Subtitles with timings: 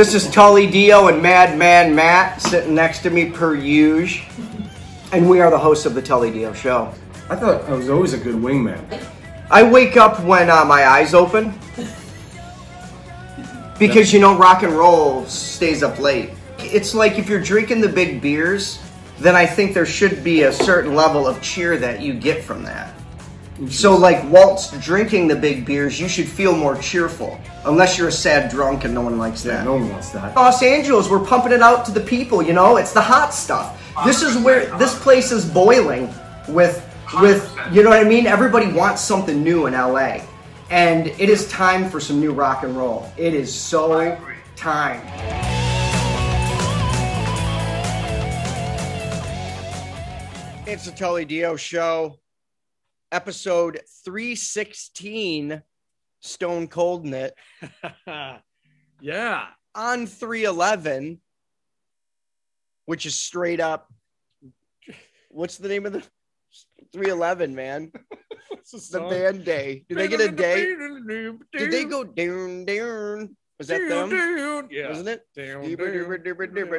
[0.00, 4.26] This is Tully Dio and Madman Matt sitting next to me per usual.
[5.12, 6.94] And we are the hosts of the Tully Dio Show.
[7.28, 8.80] I thought I was always a good wingman.
[9.50, 11.52] I wake up when uh, my eyes open.
[13.78, 16.30] Because, you know, rock and roll stays up late.
[16.60, 18.80] It's like if you're drinking the big beers,
[19.18, 22.62] then I think there should be a certain level of cheer that you get from
[22.62, 22.94] that.
[23.68, 27.38] So, like, whilst drinking the big beers, you should feel more cheerful.
[27.66, 29.66] Unless you're a sad drunk and no one likes that.
[29.66, 30.34] No one wants that.
[30.34, 32.78] Los Angeles, we're pumping it out to the people, you know?
[32.78, 33.76] It's the hot stuff.
[34.04, 36.08] This is where this place is boiling
[36.48, 36.86] with
[37.20, 38.26] with you know what I mean?
[38.26, 40.20] Everybody wants something new in LA.
[40.70, 43.10] And it is time for some new rock and roll.
[43.16, 44.16] It is so
[44.54, 45.00] time.
[50.66, 52.20] It's the Tully Dio show.
[53.12, 55.62] Episode 316
[56.20, 57.34] Stone Cold in it
[59.00, 59.46] yeah.
[59.74, 61.20] on 311
[62.86, 63.88] which is straight up
[65.28, 66.00] what's the name of the
[66.92, 67.90] 311 man
[68.92, 70.74] the band day did they get a day
[71.52, 74.88] did they go down down was that them Yeah.
[74.88, 75.62] wasn't it Down,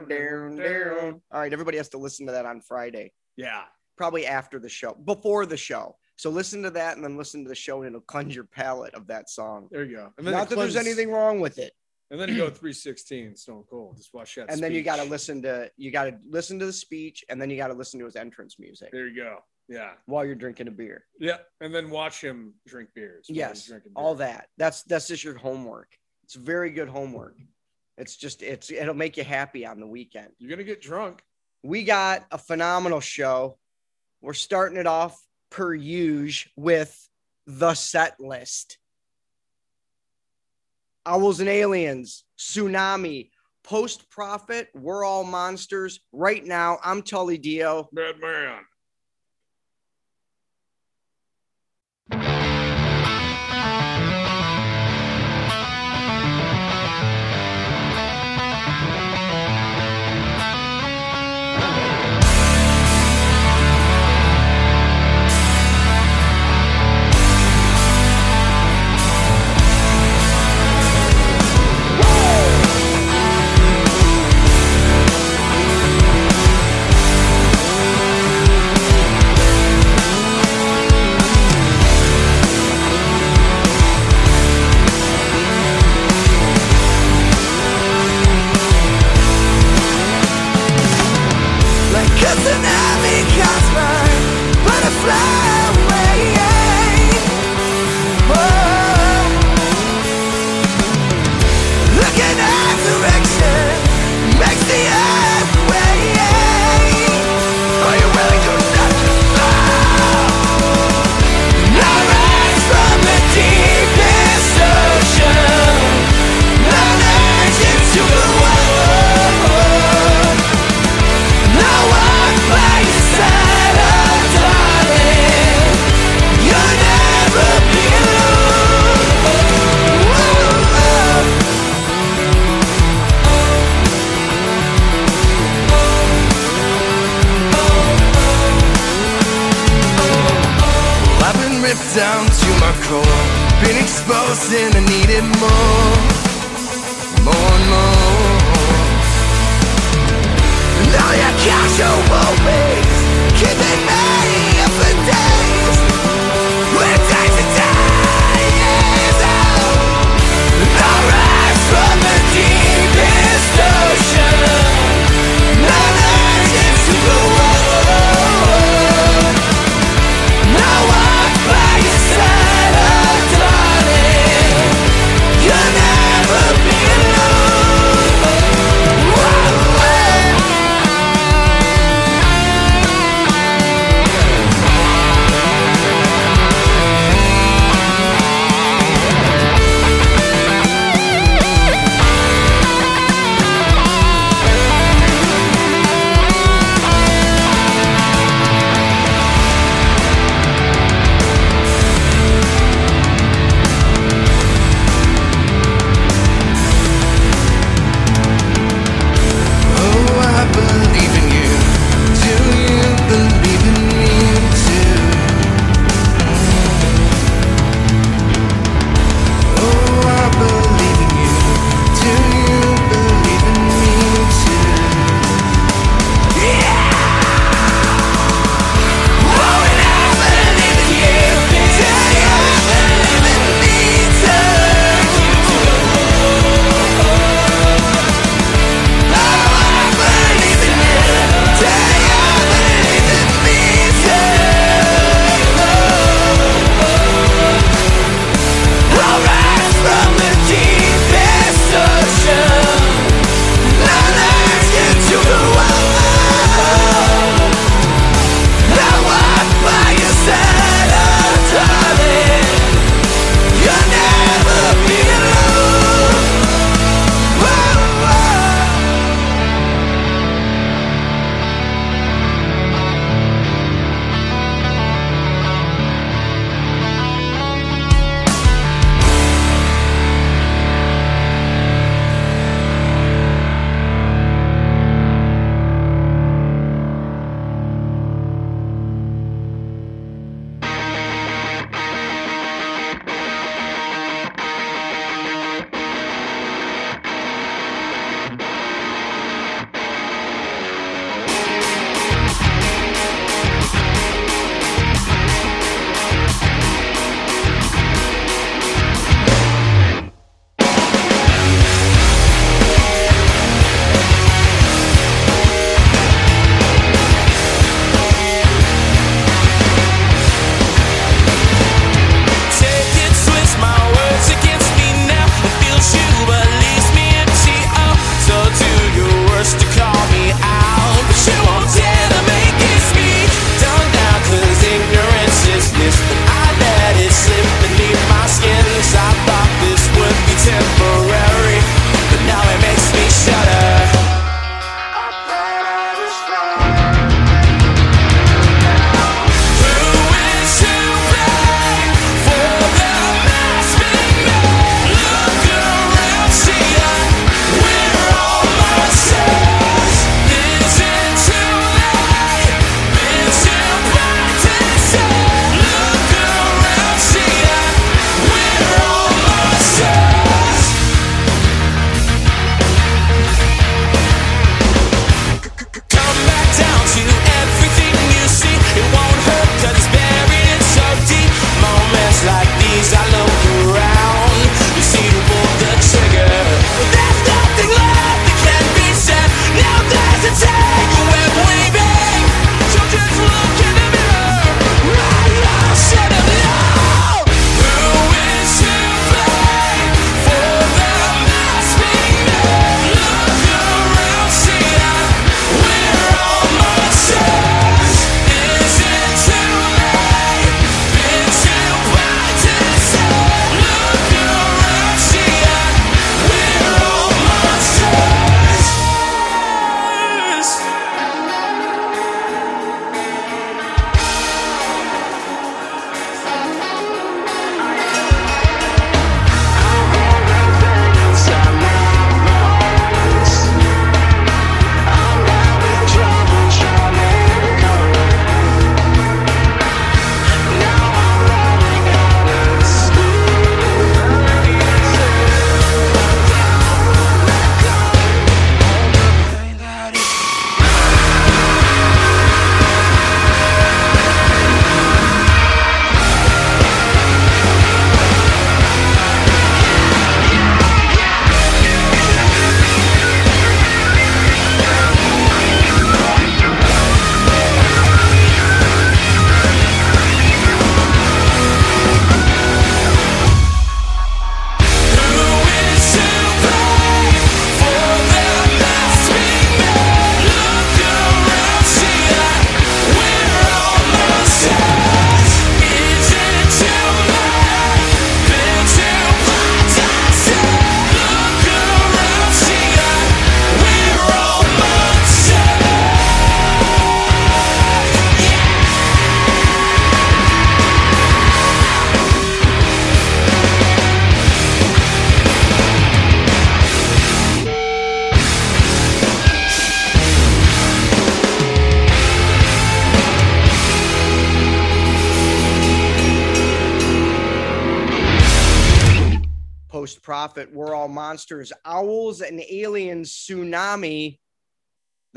[0.08, 1.22] Down, down.
[1.32, 3.64] all right everybody has to listen to that on friday Yeah.
[3.98, 7.50] probably after the show before the show so listen to that and then listen to
[7.50, 10.14] the show and it'll cleanse your palate of that song There you go.
[10.20, 11.74] And not it that there's anything wrong with it
[12.12, 13.98] And then you go 316 Stone Cold.
[13.98, 14.52] Just watch that.
[14.52, 17.42] and then you got to listen to you got to listen to the speech and
[17.42, 19.40] then you got to listen to his entrance music There you go.
[19.68, 19.94] Yeah.
[20.06, 21.38] while you're drinking a beer Yeah.
[21.60, 23.26] And then watch him drink beers.
[23.28, 25.90] yes drinking all that that's that's just your homework
[26.24, 27.36] it's very good homework
[27.98, 31.24] it's just it's it'll make you happy on the weekend You're to get drunk.
[31.64, 33.58] we got a phenomenal show
[34.22, 35.20] we're starting it off
[35.52, 37.10] per usual with
[37.46, 38.80] the set list.
[41.06, 43.30] Owls and aliens tsunami
[43.64, 46.00] post profit we're all monsters.
[46.12, 48.66] Right now i'm tully dio Bad man.
[95.04, 95.51] But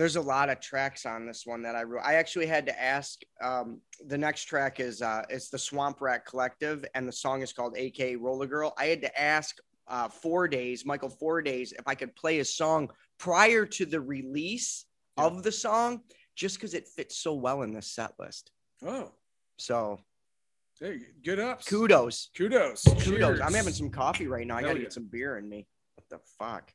[0.05, 2.03] There's a lot of tracks on this one that I wrote.
[2.05, 3.23] I actually had to ask.
[3.43, 7.55] Um, the next track is uh, it's the Swamp Rat Collective, and the song is
[7.55, 9.57] called "AK Roller Girl." I had to ask
[9.89, 13.99] uh, Four Days, Michael Four Days, if I could play a song prior to the
[13.99, 14.85] release
[15.17, 15.25] Yeah.
[15.25, 16.03] of the song,
[16.37, 18.51] just because it fits so well in this set list.
[18.85, 19.11] Oh,
[19.57, 20.01] So
[20.81, 21.67] hey, good ups.
[21.67, 22.83] kudos, Kudos.
[22.85, 23.05] kudos.
[23.07, 23.41] Cheers.
[23.41, 24.57] I'm having some coffee right now.
[24.59, 24.83] I gotta yeah.
[24.83, 25.67] get some beer in me.
[25.95, 26.75] What the fuck?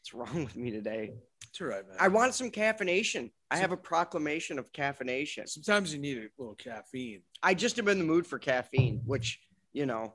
[0.00, 1.12] What's wrong with me today?
[1.50, 1.96] It's all right, man.
[2.00, 3.30] I want some caffeination.
[3.50, 5.48] I have a proclamation of caffeination.
[5.48, 7.22] Sometimes you need a little caffeine.
[7.42, 9.40] I just am in the mood for caffeine, which
[9.72, 10.14] you know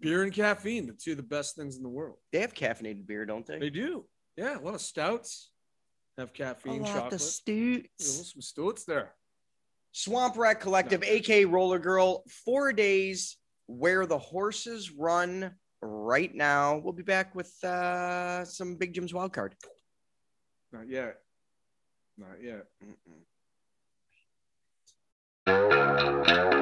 [0.00, 2.16] Beer and caffeine, the two of the best things in the world.
[2.32, 3.58] they have caffeinated beer, don't they?
[3.58, 4.06] They do.
[4.36, 5.50] Yeah, a lot of stouts
[6.18, 7.12] have a caffeine, lot chocolate.
[7.14, 8.32] of Yeah, stoots.
[8.32, 9.12] some stouts there.
[9.92, 11.08] Swamp Rat Collective, No.
[11.08, 13.36] AK Roller Girl, four days
[13.66, 16.78] where the horses run right now.
[16.78, 19.54] We'll be back with uh, some Big Jim's wild card.
[20.72, 21.18] Not yet.
[22.16, 22.66] Not yet.
[25.46, 26.61] Let's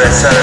[0.00, 0.39] go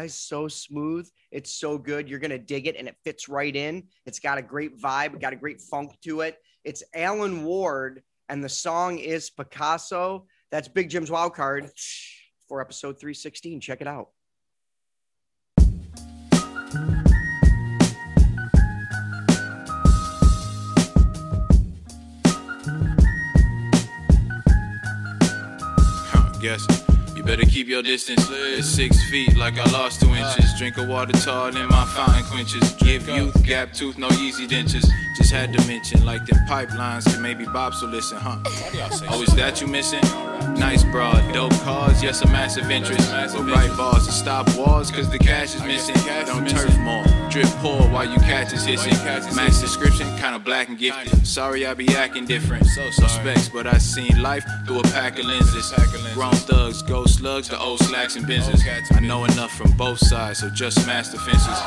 [0.00, 1.08] guy's so smooth.
[1.30, 2.08] It's so good.
[2.08, 3.84] You're gonna dig it, and it fits right in.
[4.06, 6.38] It's got a great vibe, got a great funk to it.
[6.64, 10.26] It's Alan Ward, and the song is Picasso.
[10.50, 11.70] That's Big Jim's Wild Card
[12.48, 13.60] for episode 316.
[13.60, 14.08] Check it out.
[26.40, 26.79] Guess
[27.30, 28.28] better keep your distance.
[28.66, 30.52] Six feet like I lost two inches.
[30.58, 32.72] Drink a water tall in my fountain quenches.
[32.72, 34.90] Give youth gap tooth, no easy dentures.
[35.16, 38.38] Just had to mention like them pipelines can maybe Bob so listen, huh?
[39.10, 40.02] Oh, is that you missing?
[40.58, 43.08] Nice broad, dope cars, yes, a massive interest.
[43.32, 45.94] But right balls to stop walls, cause the cash is missing.
[46.26, 47.04] Don't turf more.
[47.30, 48.92] Drip pour while you catch is hissing.
[49.36, 51.24] Max description, kinda black and gifted.
[51.24, 52.66] Sorry, I be acting different.
[52.76, 55.72] No specs, but I seen life through a pack of lenses.
[56.14, 58.62] Grown thugs, go slugs, the old slacks and benzes.
[58.92, 61.58] I know enough from both sides, so just smash the fences.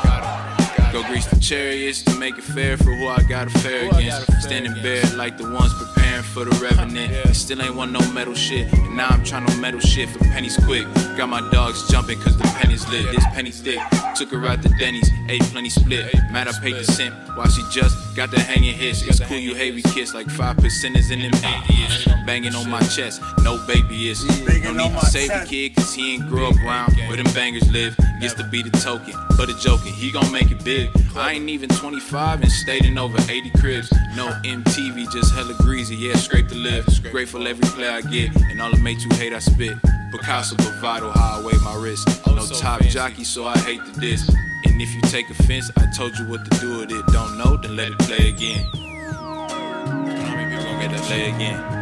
[0.92, 4.30] Go grease the chariots to make it fair for who I got to fare against.
[4.42, 7.10] Standing bare like the ones preparing for the revenant.
[7.34, 8.72] Still ain't want no metal shit.
[8.72, 10.86] And now I'm trying to metal shit for pennies quick.
[11.16, 13.10] Got my dogs jumping cause the pennies lit.
[13.12, 13.80] This penny thick.
[14.16, 16.14] Took her out to Denny's, ate plenty split.
[16.14, 19.02] I paid the cent while she just got the hanging hits.
[19.02, 22.06] It's cool you hate we kiss like five percenters in them atheists.
[22.26, 24.24] Banging on my chest, no baby is.
[24.64, 27.70] No need to save the kid cause he ain't grew up around where them bangers
[27.70, 27.96] live.
[28.20, 30.90] Gets to be the token, but a joking, he gon' make it big.
[31.16, 33.92] I ain't even 25 and stayed in over 80 cribs.
[34.16, 36.86] No MTV, just hella greasy, yeah, scrape the live.
[37.10, 39.76] Grateful every play I get, and all the mates who hate I spit.
[40.14, 42.08] Picasso bravado, how I weigh my wrist.
[42.28, 44.28] Oh, no top jockey, so I hate the diss.
[44.64, 47.04] And if you take offense, I told you what to do with it.
[47.08, 48.64] Don't know, then let it play again.
[48.72, 49.98] How
[50.36, 51.73] many people gon' get to play again?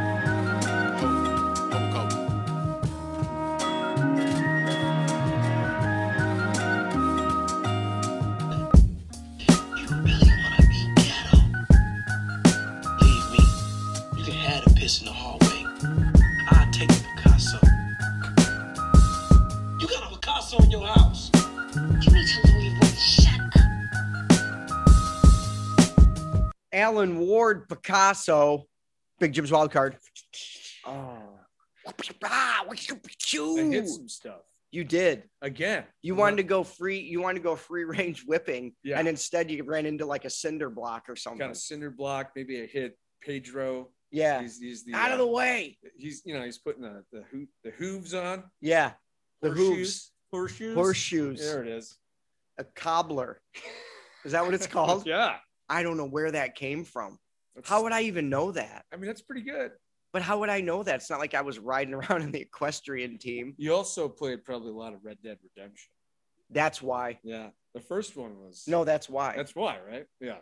[26.82, 28.64] Alan Ward, Picasso,
[29.20, 29.96] Big Jim's Wild Card.
[30.84, 31.38] Oh,
[31.86, 31.92] I
[32.74, 34.40] hit some stuff
[34.72, 35.22] You did.
[35.40, 35.84] again.
[36.02, 36.98] You wanted to go free.
[36.98, 38.98] You wanted to go free range whipping, Yeah.
[38.98, 41.38] and instead you ran into like a cinder block or something.
[41.40, 42.32] kind of cinder block.
[42.34, 43.90] Maybe I hit Pedro.
[44.10, 45.78] yeah, He's, he's the out of uh, the way.
[45.96, 48.42] He's you know he's putting the the, hoo- the hooves on.
[48.60, 48.92] Yeah,
[49.40, 50.74] the hooves, Horseshoes.
[50.74, 51.96] horseshoes, There it is.
[52.58, 53.40] a cobbler.
[54.24, 55.06] Is that what it's called?
[55.06, 55.36] yeah.
[55.72, 57.18] I don't know where that came from.
[57.54, 58.84] That's- How would I even know that?
[58.92, 59.72] I mean, that's pretty good.
[60.12, 60.96] But how would I know that?
[60.96, 63.54] It's not like I was riding around in the equestrian team.
[63.56, 65.88] You also played probably a lot of Red Dead Redemption.
[66.50, 67.18] That's why.
[67.24, 67.48] Yeah.
[67.74, 68.64] The first one was.
[68.66, 69.34] No, that's why.
[69.34, 70.06] That's why, right?
[70.20, 70.38] Yeah.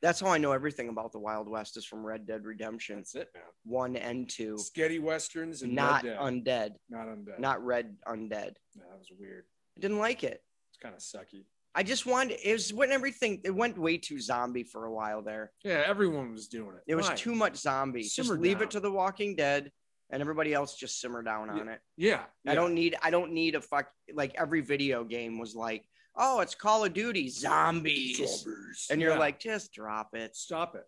[0.00, 3.14] That's how I know everything about the Wild West is from Red Dead Redemption That's
[3.14, 3.42] it, man.
[3.64, 4.56] one and two.
[4.56, 6.18] Sketty westerns and Not Red Dead.
[6.18, 7.38] undead, not undead.
[7.38, 8.54] not red undead.
[8.76, 9.44] No, that was weird.
[9.76, 10.42] I didn't like it.
[10.70, 11.44] It's kind of sucky.
[11.74, 15.22] I just wanted it was when everything it went way too zombie for a while
[15.22, 15.50] there.
[15.64, 16.82] Yeah, everyone was doing it.
[16.86, 17.14] It was Why?
[17.16, 18.02] too much zombie.
[18.04, 18.62] just leave down.
[18.64, 19.72] it to the Walking Dead,
[20.10, 21.80] and everybody else just simmer down on it.
[21.96, 22.22] Yeah.
[22.46, 22.96] I don't need.
[23.02, 23.88] I don't need a fuck.
[24.12, 25.84] Like every video game was like,
[26.16, 28.46] oh, it's Call of Duty zombies,
[28.90, 29.18] and you're Yeah.
[29.18, 30.36] like, just drop it.
[30.36, 30.84] stop it.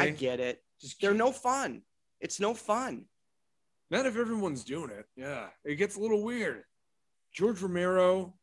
[0.00, 0.62] I get it.
[0.80, 1.82] Just They're no fun.
[2.20, 3.06] It's no fun.
[3.90, 5.04] Not if everyone's doing it.
[5.16, 5.48] Yeah.
[5.64, 6.62] It gets a little weird.
[7.32, 8.34] George Romero,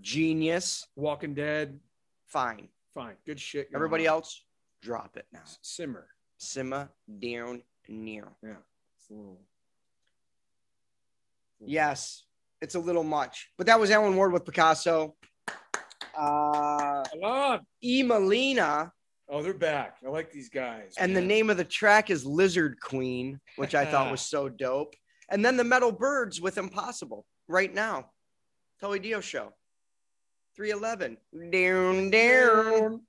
[0.00, 0.86] Genius.
[0.96, 1.78] Walking Dead,
[2.26, 2.68] Fine.
[2.94, 3.14] fine.
[3.26, 3.70] Good shit.
[3.70, 4.14] going Everybody on.
[4.16, 4.44] else,
[4.82, 5.40] drop it now.
[5.62, 6.08] simmer.
[6.38, 8.28] Simmer down near.
[8.42, 8.56] Yeah.
[8.98, 9.40] It's a little.
[11.60, 12.24] Yes,
[12.60, 13.50] it's a little much.
[13.56, 15.16] But that was Alan Ward with Picasso.
[16.16, 17.60] Uh, on.
[17.82, 18.02] E.
[18.02, 18.92] Molina,
[19.28, 19.96] Oh, they're back.
[20.06, 20.94] I like these guys.
[20.98, 21.26] and the man.
[21.28, 24.94] name of the track is Lizard Queen, which I thought was so dope.
[25.28, 28.10] And then the Metal Birds with Impossible right now.
[28.80, 29.52] Tully Dio show.
[30.56, 31.18] 311.
[31.50, 33.02] Down, down.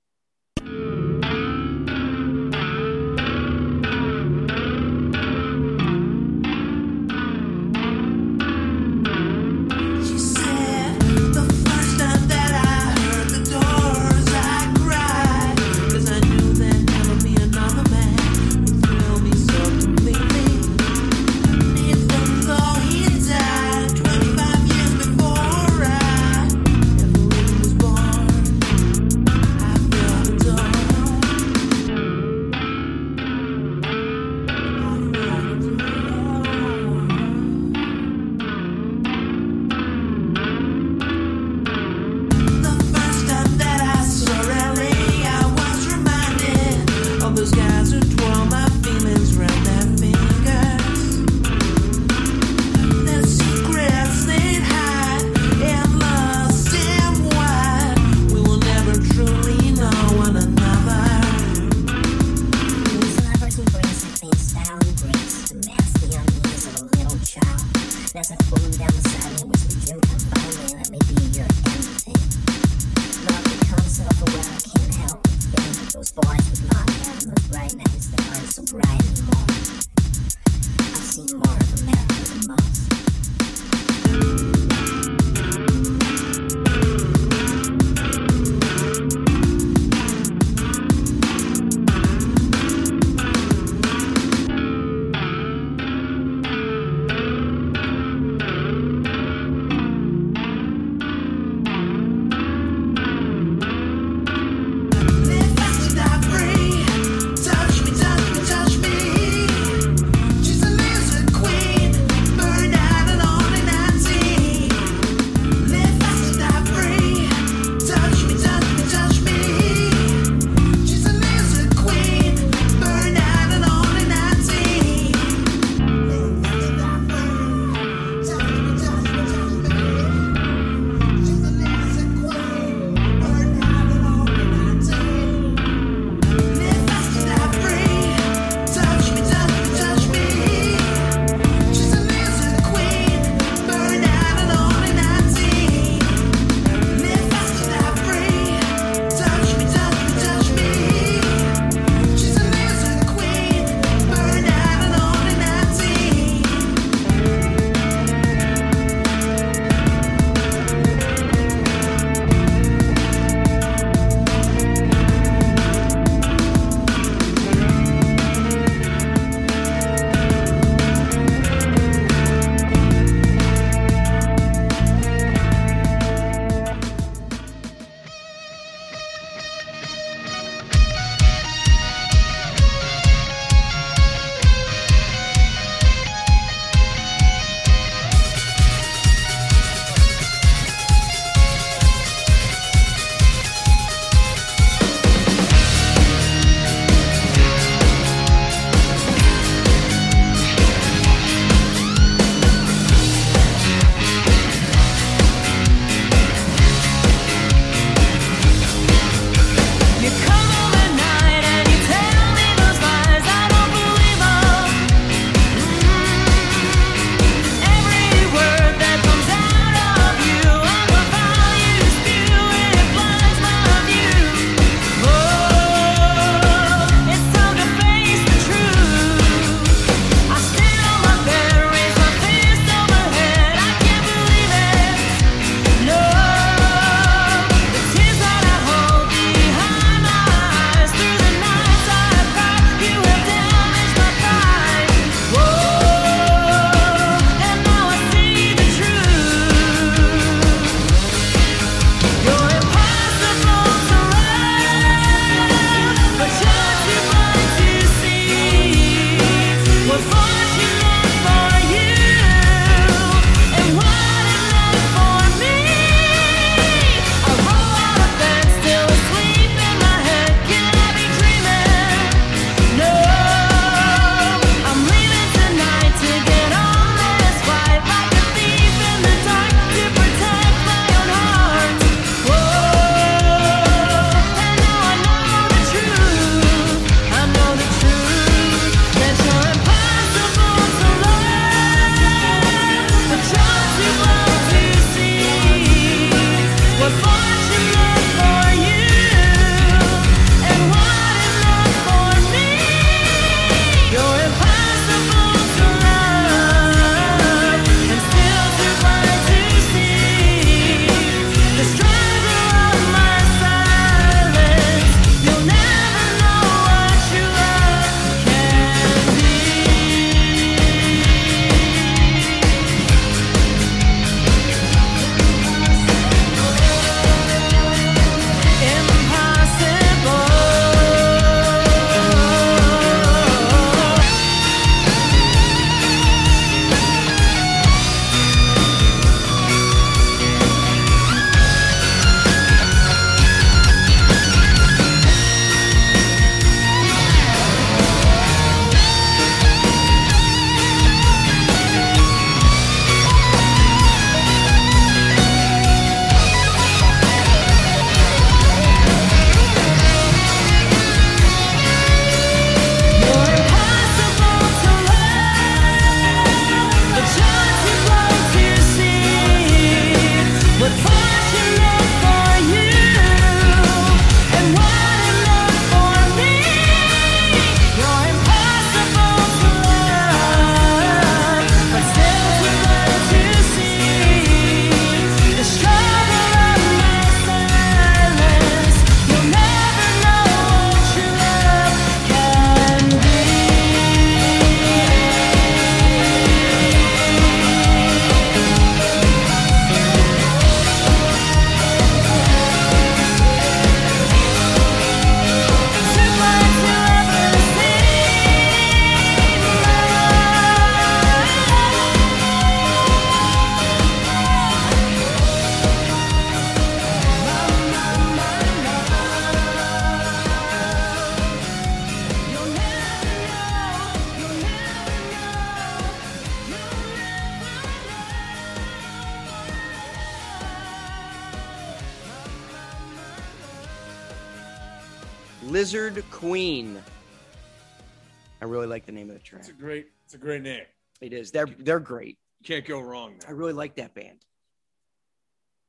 [439.46, 439.64] The name of the track.
[439.64, 440.64] It's a great, it's a great name.
[441.00, 441.30] It is.
[441.30, 442.18] They're they're great.
[442.40, 443.14] You can't go wrong.
[443.26, 444.24] I really like that band.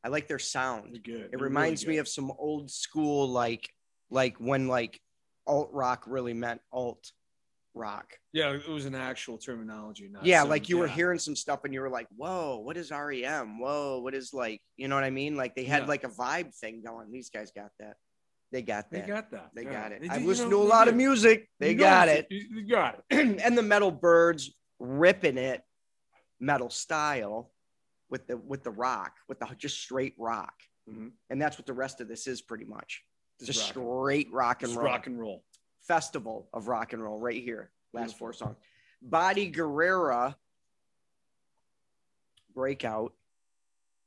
[0.04, 0.94] I like their sound.
[0.94, 1.26] They're good.
[1.26, 3.70] It They're reminds really me of some old school like
[4.10, 5.00] like when like
[5.46, 7.12] alt rock really meant alt
[7.76, 8.18] rock.
[8.34, 10.08] Yeah, it was an actual terminology.
[10.10, 12.78] Not yeah, some- like you were hearing some stuff and you were like, "Whoa, what
[12.78, 13.60] is REM?
[13.60, 15.36] Whoa, what is like, you know what I mean?
[15.36, 15.88] Like they had Yeah.
[15.90, 17.12] like a vibe thing going.
[17.12, 17.98] These guys got that.
[18.52, 19.06] They got that.
[19.06, 19.52] They got that.
[19.54, 19.72] They yeah.
[19.72, 20.02] got it.
[20.02, 21.50] They I've listened you know, to a lot of music.
[21.60, 22.28] They You got it.
[22.30, 23.40] You, you got it.
[23.44, 25.62] and the metal birds ripping it
[26.40, 27.52] metal style
[28.10, 30.54] with the with the rock, with the just straight rock.
[30.90, 31.12] Mhm.
[31.30, 33.04] And that's what the rest of this is pretty much.
[33.44, 34.86] Just rock straight rock and roll.
[34.86, 35.44] rock and roll.
[35.82, 37.72] Festival of rock and roll right here.
[37.94, 38.58] Last four songs.
[39.02, 40.36] Body Guerrera,
[42.54, 43.14] Breakout.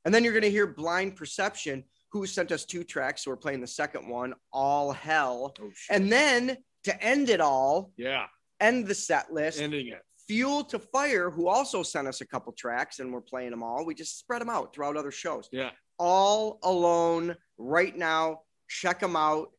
[0.05, 3.23] And then you're going to hear Blind Perception, who sent us two tracks.
[3.23, 5.53] So we're playing the second one, All Hell.
[5.59, 5.71] Oh.
[5.89, 8.27] And then to end it all, yeah,
[8.59, 10.01] end the set list, ending it.
[10.27, 13.83] Fuel to Fire, who also sent us a couple tracks and we're playing them all.
[13.83, 15.49] We just spread them out throughout other shows.
[15.51, 15.71] Yeah.
[15.99, 18.41] All alone right now.
[18.69, 19.49] Check them out.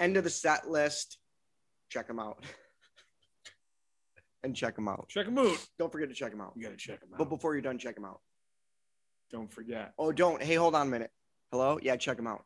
[0.00, 1.18] End of the set list.
[1.90, 2.42] Check them out.
[4.42, 5.06] and check them out.
[5.08, 5.66] Check them out.
[5.78, 6.54] Don't forget to check them out.
[6.56, 7.18] You gotta check them out.
[7.18, 8.20] But before you're done, check them out.
[9.30, 9.92] Don't forget.
[9.96, 10.42] Oh, don't.
[10.42, 11.10] Hey, hold on a minute.
[11.52, 11.78] Hello?
[11.82, 12.44] Yeah, check them out.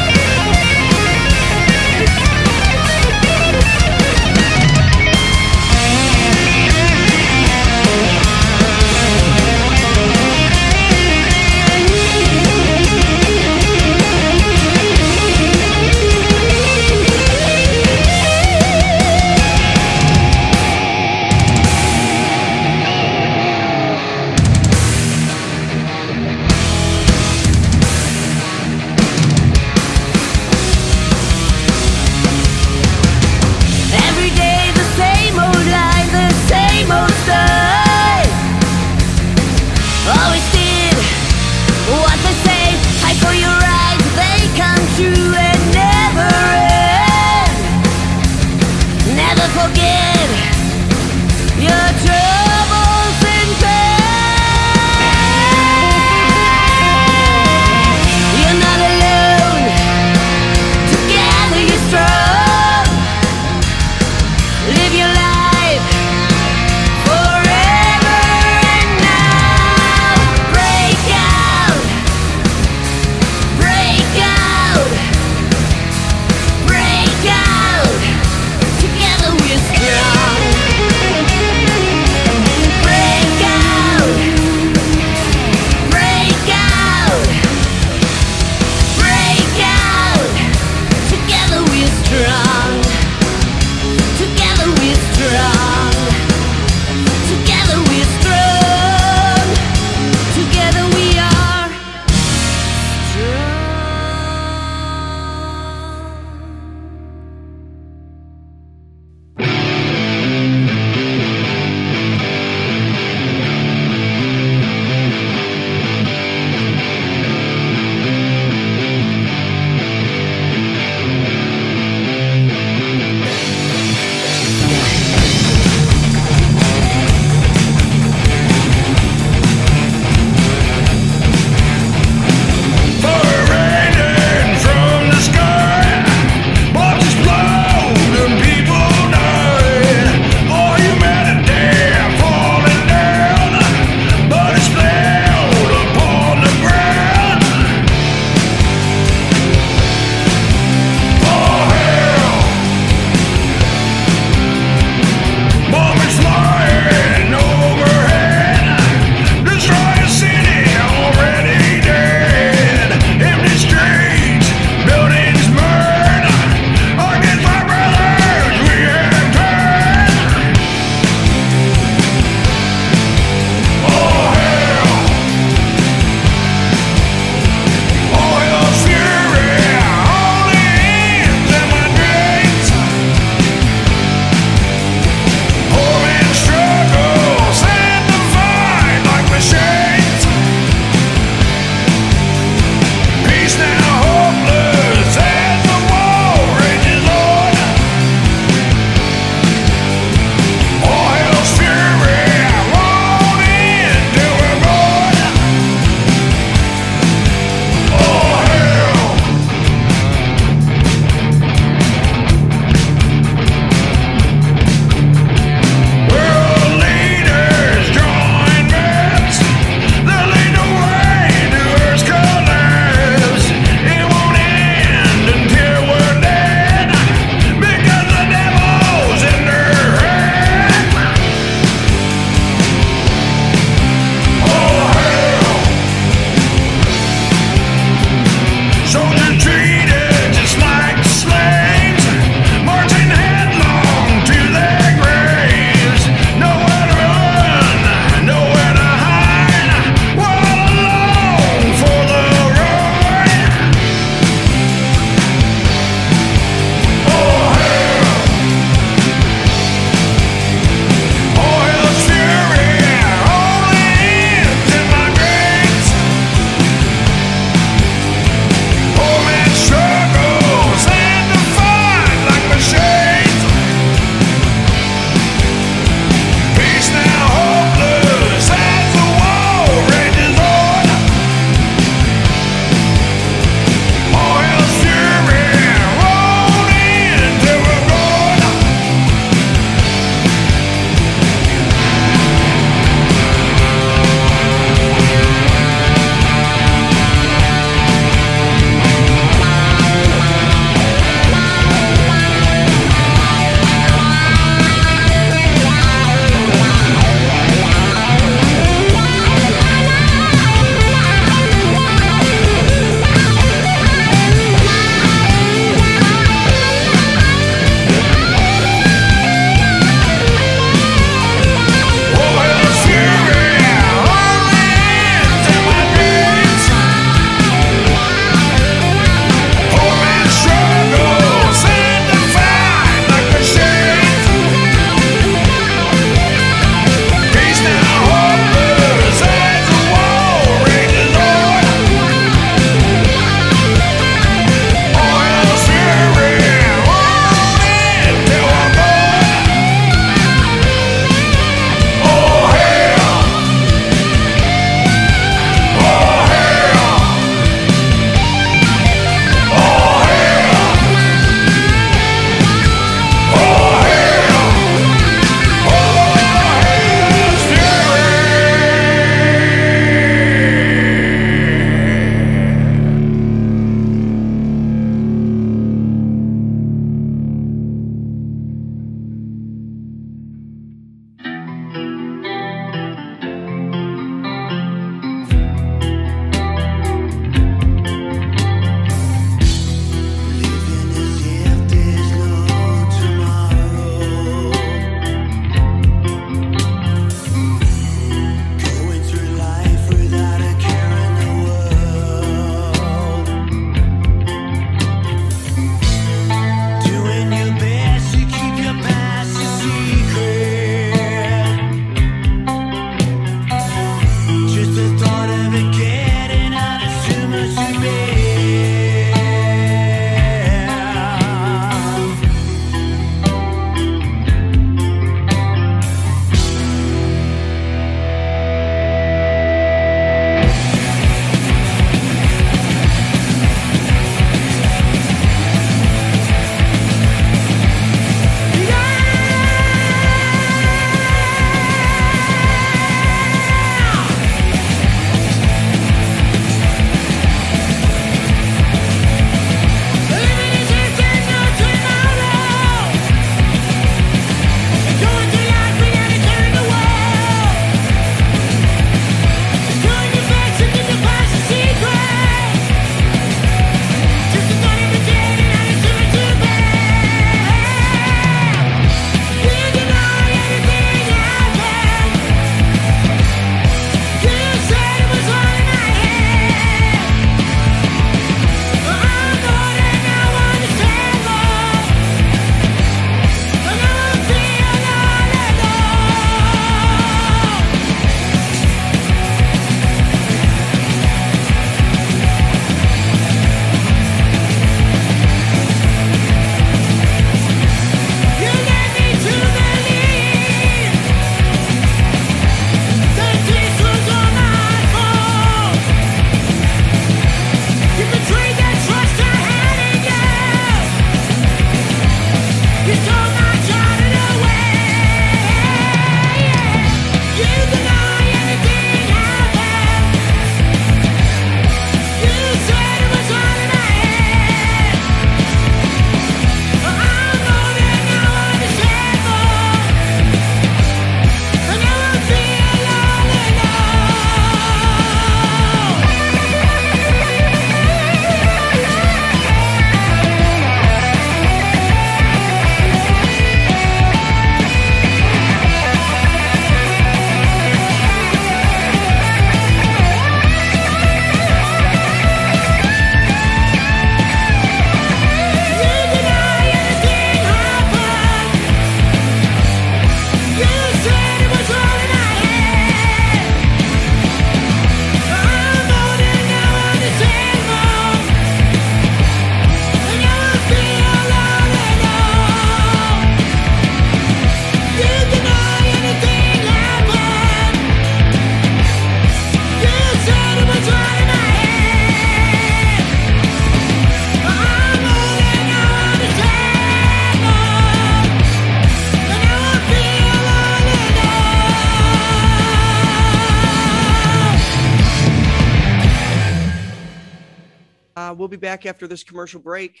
[598.74, 600.00] Back after this commercial break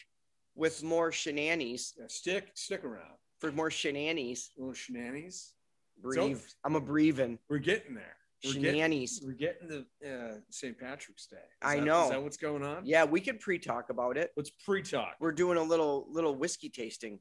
[0.56, 1.94] with more shenanigans.
[1.96, 3.14] Yeah, stick stick around.
[3.40, 4.50] For more shenanigans.
[4.56, 5.52] Little shenanigans.
[6.02, 6.40] Breathe.
[6.64, 7.38] I'm a breathing.
[7.48, 8.16] We're getting there.
[8.44, 9.20] We're Shenanigans.
[9.20, 9.68] Getting, we're getting
[10.02, 10.76] to uh, St.
[10.78, 11.36] Patrick's Day.
[11.36, 12.04] Is I that- know.
[12.04, 12.84] Is that what's going on?
[12.84, 14.32] Yeah, we could pre-talk about it.
[14.36, 15.14] Let's pre-talk.
[15.20, 17.20] We're doing a little little whiskey tasting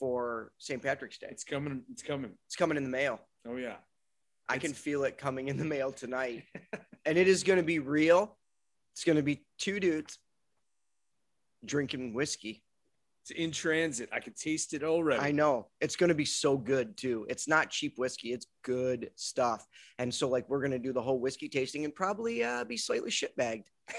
[0.00, 0.82] for St.
[0.82, 1.28] Patrick's Day.
[1.30, 1.84] It's coming.
[1.92, 2.32] It's coming.
[2.46, 3.20] It's coming in the mail.
[3.46, 3.76] Oh yeah.
[4.48, 6.42] I can feel it coming in the mail tonight.
[7.06, 8.36] and it is going to be real.
[8.92, 10.18] It's going to be two dudes
[11.66, 12.62] drinking whiskey.
[13.22, 14.10] It's in transit.
[14.12, 15.20] I can taste it already.
[15.22, 15.68] I know.
[15.80, 17.24] It's going to be so good too.
[17.30, 19.66] It's not cheap whiskey, it's good stuff.
[19.98, 22.76] And so like we're going to do the whole whiskey tasting and probably uh, be
[22.76, 23.64] slightly shitbagged.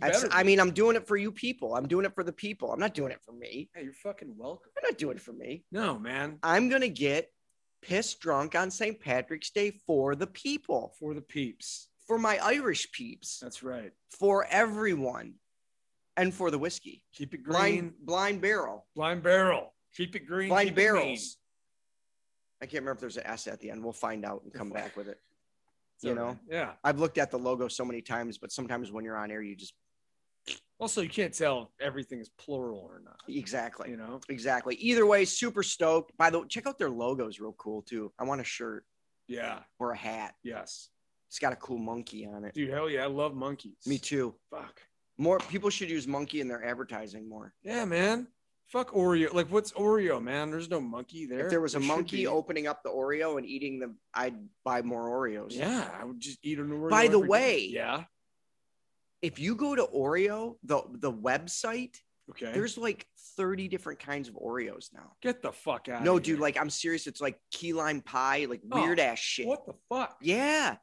[0.00, 1.74] That's, I mean, I'm doing it for you people.
[1.74, 2.72] I'm doing it for the people.
[2.72, 3.70] I'm not doing it for me.
[3.74, 4.70] Hey, you're fucking welcome.
[4.76, 5.64] I'm not doing it for me.
[5.72, 6.38] No, man.
[6.42, 7.30] I'm going to get
[7.80, 9.00] pissed drunk on St.
[9.00, 11.88] Patrick's Day for the people, For the peeps.
[12.06, 13.92] for my Irish peeps, That's right.
[14.18, 15.34] for everyone,
[16.18, 17.02] and for the whiskey.
[17.14, 17.52] Keep it green.
[17.54, 18.86] Blind, blind barrel.
[18.94, 19.72] Blind barrel.
[19.96, 20.48] Keep it green.
[20.50, 20.92] Blind keep it mean.
[21.02, 21.36] barrels.
[22.60, 23.82] I can't remember if there's an S at the end.
[23.82, 25.18] We'll find out and come back with it.
[26.02, 26.74] You know, Yeah.
[26.84, 29.56] I've looked at the logo so many times, but sometimes when you're on air, you
[29.56, 29.74] just
[30.78, 33.20] Also, you can't tell if everything is plural or not.
[33.28, 34.20] exactly, You know.
[34.28, 34.76] exactly.
[34.76, 36.16] Either way, super stoked.
[36.16, 38.12] By the way, check out their logos, real cool too.
[38.18, 38.84] I want a shirt
[39.26, 39.62] Yeah.
[39.80, 40.34] or a hat.
[40.44, 40.90] Yes.
[41.28, 42.54] It's got a cool monkey on it.
[42.54, 43.02] Dude, hell yeah.
[43.02, 43.84] I love monkeys.
[43.86, 44.34] Me too.
[44.50, 44.80] Fuck.
[45.18, 47.52] More people should use monkey in their advertising more.
[47.62, 48.28] Yeah, man.
[48.68, 49.32] Fuck Oreo.
[49.32, 50.50] Like, what's Oreo, man?
[50.50, 51.40] There's no monkey there.
[51.46, 54.82] If there was a should monkey opening up the Oreo and eating them, I'd buy
[54.82, 55.56] more Oreos.
[55.56, 56.90] Yeah, I would just eat an Oreo.
[56.90, 57.28] By the every day.
[57.28, 58.04] way- yeah.
[59.22, 61.96] If you go to Oreo, the the website,
[62.30, 62.52] Okay.
[62.52, 63.06] there's like
[63.36, 65.12] 30 different kinds of Oreos now.
[65.22, 66.04] Get the fuck out.
[66.04, 67.06] No, dude, like I'm serious.
[67.08, 69.46] It's like key lime pie, like Oh, weird ass shit.
[69.48, 70.18] what the fuck?
[70.20, 70.76] Yeah.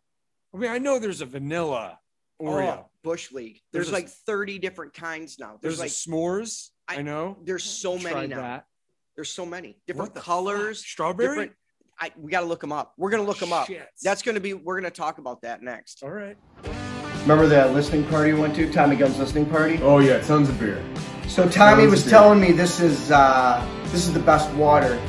[0.54, 2.00] I mean, I know there's a vanilla
[2.42, 2.78] Oreo.
[2.80, 3.62] Oh, Bush League.
[3.72, 5.58] There's, There's a- like 30 different kinds now.
[5.62, 6.70] There's, there's like a s'mores.
[6.88, 7.38] I, I- know.
[7.44, 8.42] there's so many Tried now.
[8.42, 8.66] that.
[9.16, 10.26] There's so many different the fuck?
[10.26, 10.80] colors.
[10.86, 11.30] Strawberry.
[11.30, 11.52] Different.
[12.00, 12.94] I we got to look them up.
[12.98, 13.68] We're gonna look them up.
[13.68, 13.88] Shit.
[14.04, 14.54] That's gonna be.
[14.54, 16.04] We're gonna talk about that next.
[16.04, 16.36] all right.
[17.22, 18.70] Remember that listening party we went to?
[18.74, 19.80] Tommy Gunn's listening party.
[19.82, 20.84] Oh yeah, tons of beer.
[21.30, 25.00] So Tommy Tons was telling me this is uh, this is the best water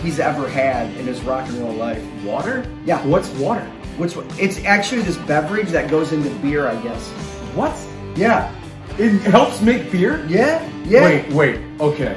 [0.00, 2.00] he's ever had in his rock and roll life.
[2.22, 2.64] Water?
[2.84, 3.04] Yeah.
[3.04, 3.68] What's water?
[3.98, 4.28] Which one?
[4.38, 7.08] It's actually this beverage that goes into beer, I guess.
[7.54, 7.76] What?
[8.16, 8.54] Yeah.
[8.96, 10.24] It helps make beer?
[10.26, 10.66] Yeah.
[10.84, 11.02] Yeah.
[11.02, 11.60] Wait, wait.
[11.80, 12.14] Okay.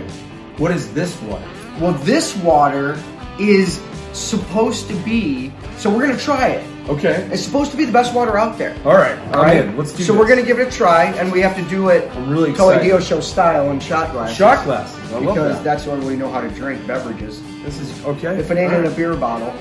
[0.58, 1.48] What is this water?
[1.80, 3.02] Well, this water
[3.40, 3.82] is
[4.14, 5.52] supposed to be.
[5.78, 6.72] So we're gonna try it.
[6.88, 7.28] Okay.
[7.32, 8.76] It's supposed to be the best water out there.
[8.86, 9.18] All right.
[9.34, 9.66] All right.
[9.66, 9.78] in.
[9.78, 10.20] Let's do so this.
[10.20, 12.74] we're gonna give it a try, and we have to do it I'm really Toy
[12.74, 12.84] excited.
[12.84, 14.38] Dio show style in shot glasses.
[14.38, 15.14] Shot glasses.
[15.14, 15.64] I because that.
[15.64, 17.42] that's the only way we know how to drink beverages.
[17.64, 18.38] This is okay.
[18.38, 19.54] If it ain't All in a beer bottle.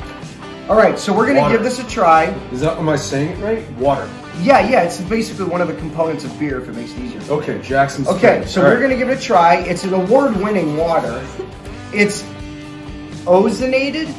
[0.71, 1.55] All right, so we're gonna Water.
[1.57, 2.27] give this a try.
[2.53, 3.69] Is that am I saying it right?
[3.73, 4.09] Water.
[4.41, 7.21] Yeah, yeah, it's basically one of the components of beer if it makes it easier.
[7.23, 8.07] Okay, Jackson.
[8.07, 8.51] Okay, Springs.
[8.53, 8.83] so All we're right.
[8.83, 9.57] gonna give it a try.
[9.57, 11.27] It's an award-winning water.
[11.93, 12.23] It's
[13.27, 14.15] ozonated.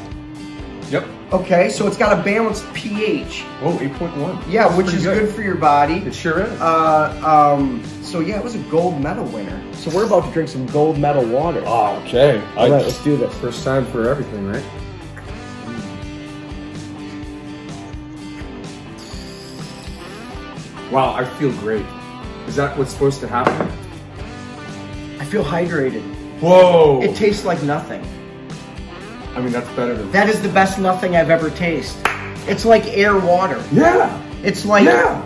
[0.92, 1.06] Yep.
[1.32, 3.46] Okay, so it's got a balanced pH.
[3.62, 4.44] Oh, 8.1.
[4.50, 5.34] Yeah, That's which is good.
[5.34, 6.00] for your body.
[6.00, 6.52] It sure is.
[6.60, 9.58] Uh, um, so yeah, it was a gold medal winner.
[9.74, 11.64] So we're about to drink some gold medal water.
[11.66, 12.44] oh, okay.
[12.58, 13.34] All right, let's do this.
[13.38, 14.64] First time for everything, right?
[20.92, 21.86] Wow, I feel great.
[22.48, 23.68] Is that what's supposed to happen?
[25.20, 26.02] I feel hydrated.
[26.42, 27.02] Whoa!
[27.02, 28.04] It tastes like nothing.
[29.36, 30.12] I mean, that's better than.
[30.12, 32.02] That is the best nothing I've ever tasted.
[32.48, 33.64] It's like air water.
[33.72, 34.22] Yeah!
[34.44, 35.24] It's like Yeah!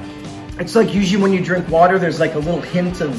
[0.60, 3.16] it's like usually when you drink water, there's like a little hint of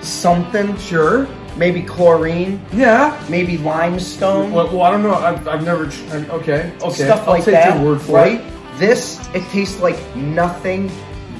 [0.00, 0.76] something.
[0.78, 1.28] Sure.
[1.56, 3.22] Maybe chlorine, Yeah.
[3.28, 5.14] maybe limestone, Well, well I don't know.
[5.14, 5.84] I've, I've never.
[5.84, 6.72] Okay.
[6.80, 7.04] Okay.
[7.04, 7.76] stuff I'll like take that.
[7.78, 8.40] your word for right?
[8.40, 8.78] it.
[8.78, 10.90] This it tastes like nothing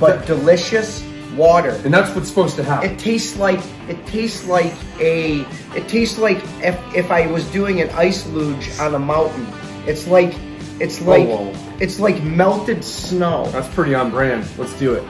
[0.02, 1.04] but delicious
[1.36, 1.80] water.
[1.84, 2.90] And that's what's supposed to happen.
[2.90, 5.42] It tastes like it tastes like a
[5.76, 9.46] it tastes like if if I was doing an ice luge on a mountain.
[9.86, 10.34] It's like
[10.80, 11.54] it's like whoa.
[11.78, 13.46] it's like melted snow.
[13.52, 14.44] That's pretty on brand.
[14.58, 15.04] Let's do it.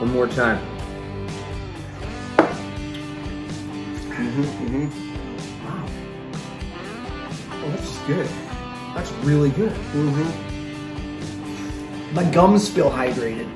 [0.00, 0.58] One more time.
[4.08, 4.44] Mhm.
[4.64, 4.90] Mhm.
[5.62, 5.86] Wow.
[7.52, 8.28] Oh, that's good.
[8.94, 9.72] That's really good.
[9.92, 10.26] Mhm.
[12.14, 13.46] My gums feel hydrated.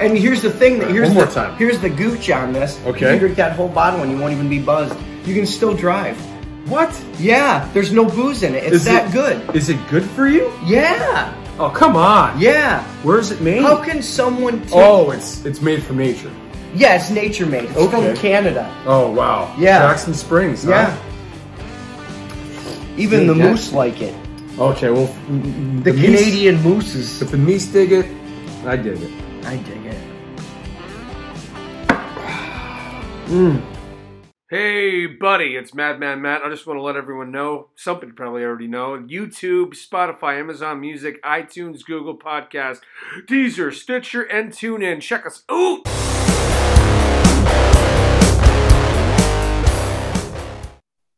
[0.00, 1.56] And here's the thing that here's One the more time.
[1.56, 2.80] here's the gooch on this.
[2.86, 3.12] Okay.
[3.14, 4.96] You drink that whole bottle and you won't even be buzzed.
[5.26, 6.16] You can still drive.
[6.68, 6.90] What?
[7.18, 8.64] Yeah, there's no booze in it.
[8.64, 9.54] It's Is that it- good.
[9.56, 10.52] Is it good for you?
[10.64, 11.34] Yeah.
[11.58, 12.40] Oh, come on.
[12.40, 12.82] Yeah.
[13.02, 13.62] Where is it made?
[13.62, 16.30] How can someone take oh, it's it's made from nature.
[16.74, 17.64] Yeah, it's nature made.
[17.64, 18.06] It's Okay.
[18.06, 18.72] from Canada.
[18.86, 19.54] Oh, wow.
[19.58, 19.80] Yeah.
[19.80, 20.64] Jackson Springs.
[20.64, 20.70] huh?
[20.70, 20.96] Yeah.
[22.96, 23.50] Even the Yeah.
[23.50, 24.14] moose like it.
[24.58, 27.20] Okay, well, mm, mm, The, meese- Canadian mooses.
[27.22, 28.06] If the meese dig it,
[28.66, 29.10] I dig it.
[29.46, 29.81] I dig it.
[34.50, 36.42] Hey, buddy, it's Madman Matt.
[36.42, 38.98] I just want to let everyone know something you probably already know.
[38.98, 42.80] YouTube, Spotify, Amazon Music, iTunes, Google Podcast,
[43.26, 45.00] Deezer, Stitcher, and TuneIn.
[45.00, 45.80] Check us out.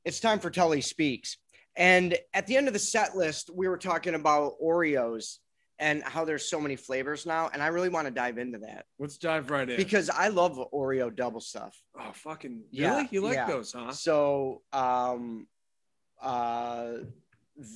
[0.04, 1.38] It's time for Tully Speaks.
[1.74, 5.38] And at the end of the set list, we were talking about Oreos
[5.78, 7.50] and how there's so many flavors now.
[7.52, 9.76] And I really want to dive into that Let's dive right in.
[9.76, 11.76] because I love Oreo double stuff.
[11.98, 13.08] oh, fucking Yeah, really?
[13.10, 13.46] You like yeah.
[13.46, 13.92] those, huh?
[13.92, 15.46] So, um,
[16.22, 16.92] uh,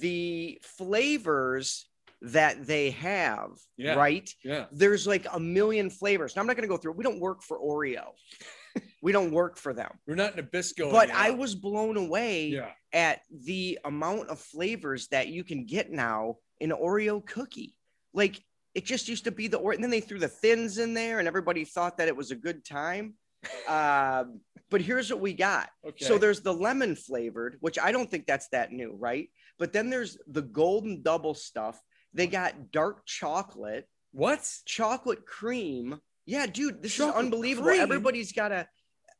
[0.00, 1.88] the flavors
[2.20, 3.94] that they have, Yeah.
[3.94, 4.28] right?
[4.42, 4.66] Yeah.
[4.72, 6.34] There's like a million flavors.
[6.34, 6.92] Now, I'm not going to go through.
[6.92, 8.06] We don't work for Oreo.
[9.02, 9.90] we don't work for them.
[10.06, 10.90] We're not Nabisco.
[10.90, 11.22] But anymore.
[11.24, 12.70] I was blown away Yeah.
[12.92, 17.76] at the amount of flavors that you can get now in Oreo cookie.
[18.12, 18.42] Like
[18.74, 21.18] it just used to be the or and then they threw the thins in there,
[21.18, 23.14] and everybody thought that it was a good time.
[23.68, 24.40] Um,
[24.70, 25.70] but here's what we got.
[25.86, 26.04] Okay.
[26.04, 29.30] So there's the lemon flavored, which I don't think that's that new, right?
[29.58, 31.80] But then there's the golden double stuff.
[32.12, 34.48] They got dark chocolate, what?
[34.66, 36.00] chocolate cream.
[36.26, 37.68] Yeah, dude, this Chocolate is unbelievable.
[37.68, 37.80] cream?
[37.80, 38.68] Everybody's gotta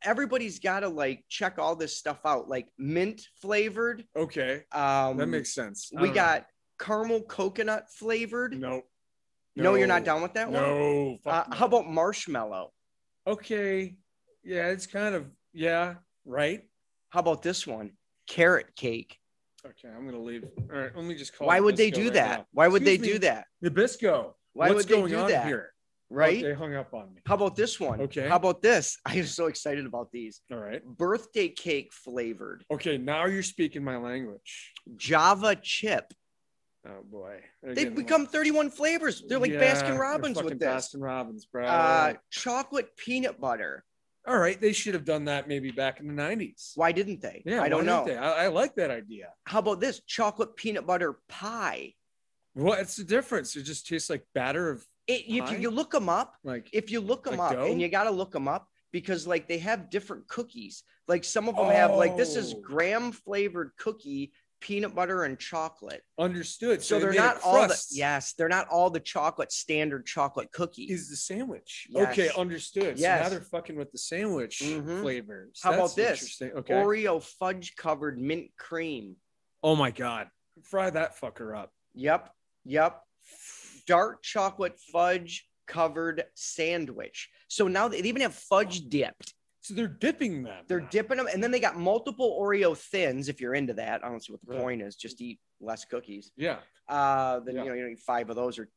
[0.03, 4.05] everybody's gotta like check all this stuff out, like mint flavored.
[4.17, 4.65] Okay.
[4.73, 5.91] Um That makes sense.
[5.93, 6.45] We don't know.
[6.79, 8.59] Caramel coconut flavored.
[8.59, 8.83] no.
[9.57, 10.63] No, you're not down with that one?
[10.63, 11.19] No.
[11.27, 11.57] Uh, no.
[11.57, 12.71] how about marshmallow?
[13.27, 13.97] Okay.
[14.45, 15.95] Yeah, it's kind of yeah.
[16.25, 16.63] Right.
[17.11, 17.91] How about this one?
[18.29, 19.19] Carrot cake.
[19.67, 20.45] Okay, I'm gonna leave.
[20.73, 21.49] All right, let me just call.
[21.49, 22.39] Why would they do right that?
[22.39, 22.47] now.
[22.53, 23.47] Why would they Excuse do me, that?
[23.65, 24.35] Nabisco.
[24.53, 25.47] Why What's would they going do that?
[25.47, 25.73] here?
[26.11, 26.43] Right?
[26.43, 27.21] Oh, they hung up on me.
[27.27, 28.01] How about this one?
[28.03, 28.29] Okay.
[28.29, 28.97] How about this?
[29.07, 30.41] I am so excited about these.
[30.51, 30.83] All right.
[30.85, 34.73] Birthday cake flavored Okay, now you're speaking my language.
[34.97, 36.13] Java chip.
[36.89, 37.41] Oh boy.
[37.63, 39.23] They've become 31 flavors.
[39.29, 40.69] They're like Baskin Robbins with this.
[40.95, 41.67] Baskin Robbins, bro.
[41.67, 43.85] Uh, chocolate peanut butter.
[44.27, 46.73] All right, they should have done that maybe back in the 90s.
[46.77, 47.43] Why didn't they?
[47.47, 48.07] Yeah, I don't know.
[48.07, 49.29] I, I like that idea.
[49.45, 51.95] How about this chocolate peanut butter pie?
[52.55, 53.57] What's the difference?
[53.57, 56.69] It just tastes like batter of It, if you, you look them up, like.
[56.73, 57.67] if you look them Like up, dough?
[57.71, 60.83] and you got to look them up because like they have different cookies.
[61.07, 62.61] Like some of them have like this is Oh.
[62.61, 66.03] graham flavored cookie, peanut butter and chocolate.
[66.19, 66.83] Understood.
[66.83, 70.91] So, they they're not all the yes, they're not all the chocolate standard chocolate cookies.
[70.91, 72.13] Is the sandwich Yes.
[72.13, 72.31] okay?
[72.37, 72.99] Understood.
[72.99, 73.23] So Yes.
[73.25, 75.01] now they're fucking with the sandwich Mhm.
[75.03, 75.61] flavors.
[75.63, 76.11] How That's about this?
[76.23, 76.53] interesting.
[76.53, 76.75] Okay.
[76.75, 79.17] Oreo fudge covered mint cream.
[79.63, 80.29] oh my god,
[80.63, 81.73] fry that fucker up.
[81.95, 82.33] Yep.
[82.65, 83.03] Yep.
[83.87, 87.29] Dark chocolate fudge covered sandwich.
[87.49, 89.35] So now they even have fudge dipped.
[89.69, 90.65] So they're dipping them.
[90.67, 93.29] They're dipping them, and then they got multiple Oreo thins.
[93.29, 94.63] If you're into that, I don't see what the Right.
[94.63, 94.97] point is.
[94.97, 96.31] Just eat less cookies.
[96.39, 96.61] Yeah.
[96.89, 97.65] Uh, then Yeah.
[97.65, 98.71] you know you don't eat five of those or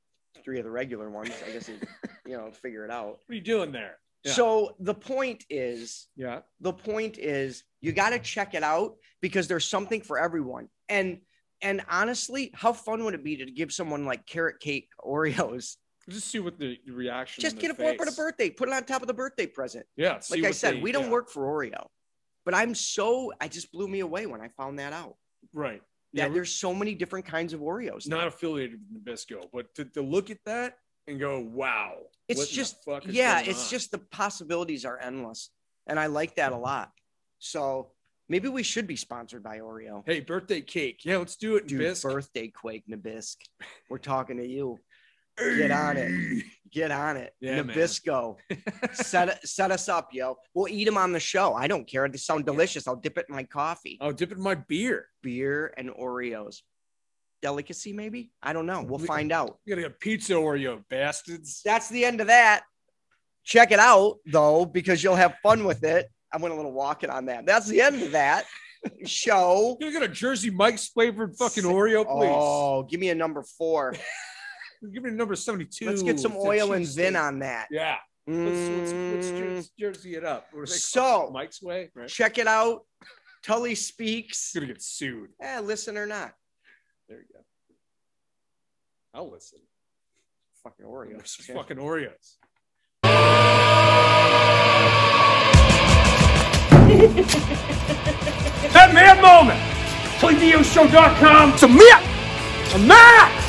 [0.43, 1.31] three of the regular ones.
[1.47, 1.79] I guess you,
[2.25, 3.19] you know figure it out.
[3.25, 3.99] What are you doing there?
[4.25, 4.33] Yeah.
[4.33, 6.41] So the point is, Yeah.
[6.59, 10.67] the point is, you got to check it out because there's something for everyone.
[10.89, 11.21] And
[11.61, 15.77] and honestly, how fun would it be to give someone like carrot cake Oreos?
[16.10, 17.41] Just see what the reaction.
[17.41, 18.49] Just get it their for the birthday.
[18.49, 19.86] Put it on top of the birthday present.
[19.95, 20.20] Yeah.
[20.20, 21.12] see Like I said, they- we don't yeah.
[21.12, 21.88] work for Oreo,
[22.45, 25.16] but I'm so I just blew me away when I found that out.
[25.54, 25.82] Right.
[26.14, 28.08] Yeah, there's so many different kinds of Oreos.
[28.08, 28.18] now.
[28.18, 30.78] not affiliated with Nabisco, but to, to look at that
[31.08, 31.95] and go, wow.
[32.28, 32.78] it's what just
[33.08, 33.70] yeah, it's on?
[33.70, 35.49] just the possibilities are endless,
[35.88, 36.64] and I like that a mm-hmm.
[36.64, 36.91] lot.
[37.39, 37.91] So
[38.28, 40.04] maybe we should be sponsored by Oreo.
[40.06, 41.02] Hey, birthday cake.
[41.06, 41.68] Yeah, let's do it.
[41.68, 42.12] Dude, Nabisco.
[42.12, 43.38] birthday quake Nabisc.
[43.89, 44.80] We're talking to you.
[45.57, 46.43] Get on it.
[46.71, 47.33] Get on it.
[47.41, 47.61] Yeah.
[47.63, 48.37] Nabisco.
[48.93, 50.37] set set us up, yo.
[50.53, 51.53] We'll eat them on the show.
[51.53, 52.07] I don't care.
[52.07, 52.87] They sound delicious.
[52.87, 53.97] I'll dip it in my coffee.
[53.99, 55.07] I'll dip it in my beer.
[55.21, 56.61] Beer and Oreos.
[57.41, 58.31] Delicacy, maybe?
[58.41, 58.83] I don't know.
[58.83, 59.57] We'll We- find out.
[59.65, 61.61] You gotta get pizza Oreo, bastards.
[61.65, 62.63] That's the end of that.
[63.43, 66.07] Check it out, though, because you'll have fun with it.
[66.31, 67.45] I went a little walking on that.
[67.45, 68.45] That's the end of that
[69.05, 69.75] show.
[69.81, 72.31] you're get a Jersey Mike's flavored fucking Oreo, please.
[72.31, 73.95] Oh, give me a number four.
[74.93, 75.86] Give me a number 72.
[75.86, 76.95] Let's get some oil and cheesesteak.
[76.95, 77.67] vin on that.
[77.69, 77.97] Yeah.
[78.27, 80.47] Let's, let's, let's, Mm, let's Jersey it up.
[80.51, 81.34] What do they So- it?
[81.34, 82.07] Mike's way, right?
[82.07, 82.86] check it out.
[83.43, 84.38] Tully speaks.
[84.38, 85.29] It's gonna get sued.
[85.41, 86.34] Eh, listen or not.
[87.09, 87.39] There you go.
[89.13, 89.59] I'll listen.
[90.63, 91.17] Fucking Oreos.
[91.38, 92.38] There's fucking Oreos.
[98.73, 99.59] That mad moment.
[100.19, 101.57] ToyDioShow.com.
[101.57, 101.99] Submit.
[102.69, 103.40] Submit.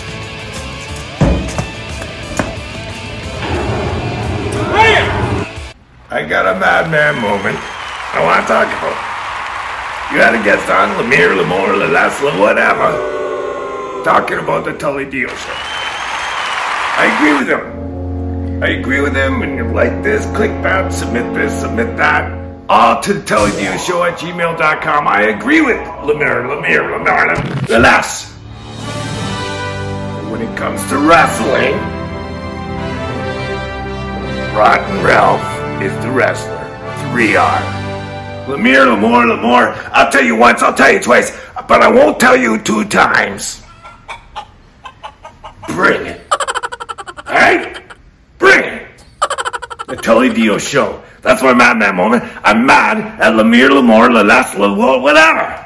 [6.22, 8.94] I got a madman moment I want to talk about.
[10.14, 15.52] You had a guest on, Lemire, Lamore, Lalesla, whatever, talking about the Tully Dio show.
[16.94, 18.62] I agree with him.
[18.62, 22.30] I agree with him, and you like this, click that, submit this, submit that.
[22.68, 25.08] all to the Teledeal Show at gmail.com.
[25.08, 27.34] I agree with Lemire, Lemire, Lemire,
[27.66, 28.30] Lalas.
[30.30, 31.74] When it comes to wrestling,
[34.54, 35.51] Rotten Ralph
[35.84, 36.56] is the wrestler.
[37.10, 37.60] 3R.
[38.46, 39.74] Lemire, Lemore, Lemore.
[39.92, 41.36] I'll tell you once, I'll tell you twice,
[41.68, 43.62] but I won't tell you two times.
[45.68, 46.20] Bring it.
[47.26, 47.82] Alright?
[48.38, 49.04] Bring it.
[49.88, 51.02] The Tully Dio show.
[51.22, 52.24] That's my madman moment.
[52.42, 55.61] I'm mad at Lemire Lamore, Lalas, La whatever.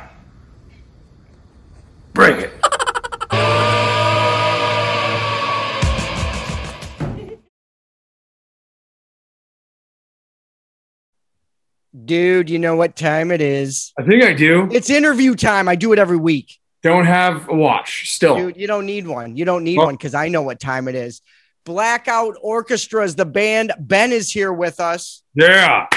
[12.06, 13.92] Dude, you know what time it is?
[13.98, 14.68] I think I do.
[14.70, 15.68] It's interview time.
[15.68, 16.58] I do it every week.
[16.82, 18.36] Don't have a watch still.
[18.36, 19.36] Dude, you don't need one.
[19.36, 21.20] You don't need Well- one because I know what time it is.
[21.64, 23.72] Blackout Orchestra is the band.
[23.80, 25.22] Ben is here with us.
[25.34, 25.88] Yeah.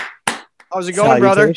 [0.74, 1.54] How's it going, brother?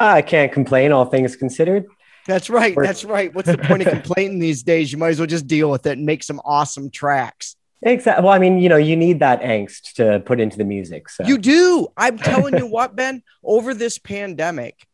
[0.00, 1.84] Ah, I can't complain, all things considered.
[2.26, 2.74] That's right.
[2.76, 3.32] That's right.
[3.34, 4.90] What's the point of complaining these days?
[4.90, 7.56] You might as well just deal with it and make some awesome tracks.
[7.82, 8.24] Exactly.
[8.24, 11.08] Well, I mean, you know, you need that angst to put into the music.
[11.08, 11.88] So You do.
[11.96, 14.86] I'm telling you what, Ben, over this pandemic,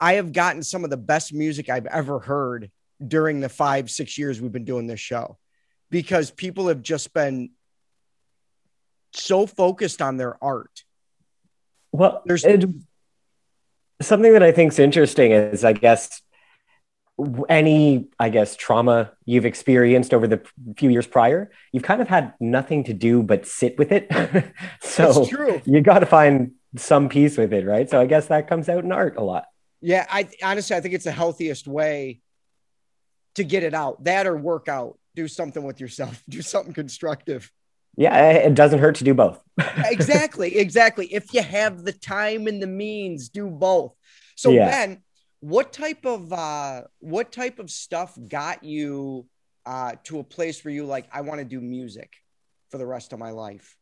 [0.00, 2.70] I have gotten some of the best music I've ever heard
[3.06, 5.36] during the five, six years we've been doing this show
[5.90, 7.50] because people have just been
[9.12, 10.84] so focused on their art.
[11.92, 12.64] Well, There's it,
[14.02, 16.20] something that I think is interesting is, I guess,
[17.48, 20.42] any, I guess, trauma you've experienced over the
[20.76, 24.10] few years prior, you've kind of had nothing to do but sit with it.
[24.80, 25.26] so
[25.64, 27.88] you got to find some peace with it, right?
[27.88, 29.46] So I guess that comes out in art a lot.
[29.80, 32.20] Yeah, I honestly I think it's the healthiest way
[33.36, 34.04] to get it out.
[34.04, 34.98] That or work out.
[35.14, 36.22] Do something with yourself.
[36.28, 37.50] Do something constructive.
[37.96, 39.40] Yeah, it it doesn't hurt to do both.
[39.86, 41.06] exactly, exactly.
[41.06, 43.94] If you have the time and the means, do both.
[44.34, 44.68] So Yeah.
[44.68, 45.02] Ben,
[45.46, 49.26] what type of uh what type of stuff got you
[49.64, 52.12] uh to a place where you like I want to do music
[52.70, 53.76] for the rest of my life?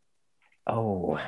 [0.66, 1.18] Oh.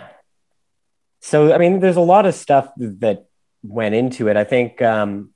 [1.20, 3.26] So, I mean, there's a lot of stuff that
[3.62, 4.37] went into it.
[4.37, 5.30] I think um,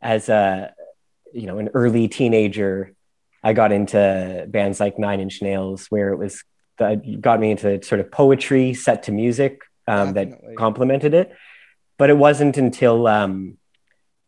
[0.00, 0.74] as a,
[1.32, 2.94] you know, an early teenager,
[3.42, 6.42] I got into bands like Nine Inch Nails, where it was
[6.78, 11.32] that got me into sort of poetry set to music um, that complemented it.
[11.98, 13.58] But it wasn't until um,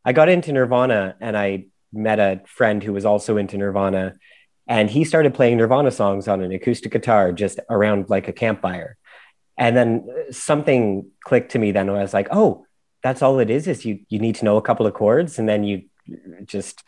[0.05, 4.15] I got into Nirvana and I met a friend who was also into Nirvana,
[4.67, 8.97] and he started playing Nirvana songs on an acoustic guitar just around like a campfire.
[9.57, 11.71] And then something clicked to me.
[11.71, 12.67] Then I was like, "Oh,
[13.03, 13.69] that's all it is.
[13.69, 15.85] Is you you need to know a couple of chords, and then you
[16.45, 16.83] just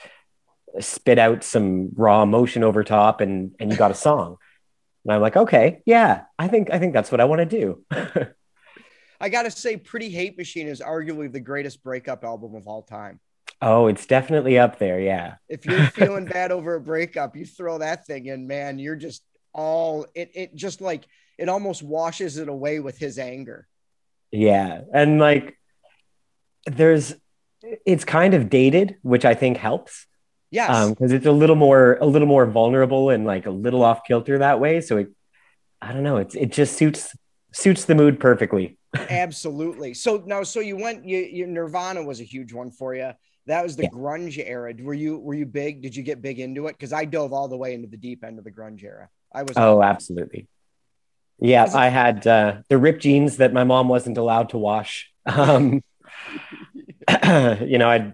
[0.81, 4.37] spit out some raw emotion over top, and and you got a song."
[5.05, 7.85] And I'm like, "Okay, yeah, I think I think that's what I want to do."
[9.21, 13.21] I gotta say, Pretty Hate Machine is arguably the greatest breakup album of all time.
[13.63, 15.01] oh, it's definitely up there.
[15.01, 15.37] Yeah.
[15.49, 19.23] If you're feeling bad over a breakup, you throw that thing in, man, you're just
[19.53, 21.07] all it it just like
[21.39, 23.67] it almost washes it away with his anger.
[24.31, 24.83] Yeah.
[24.93, 25.59] And like
[26.67, 27.15] there's
[27.85, 30.07] it's kind of dated, which I think helps.
[30.51, 30.71] Yes.
[30.71, 34.05] Um, because it's a little more a little more vulnerable and like a little off
[34.07, 34.81] kilter that way.
[34.81, 35.09] So it
[35.81, 37.17] I don't know, it's it just suits
[37.57, 38.77] suits the mood perfectly.
[38.95, 39.95] Absolutely.
[39.95, 41.07] So now, so you went.
[41.09, 43.13] You, you Nirvana was a huge one for you.
[43.47, 43.91] That was the Yeah.
[43.91, 44.75] grunge era.
[44.81, 45.83] Were you were you big?
[45.83, 46.73] Did you get big into it?
[46.73, 49.09] Because I dove all the way into the deep end of the grunge era.
[49.33, 49.57] I was.
[49.57, 50.47] Oh, absolutely.
[51.39, 55.11] Yeah, I had uh, the ripped jeans that my mom wasn't allowed to wash.
[55.27, 55.83] Um,
[57.09, 58.13] you know, I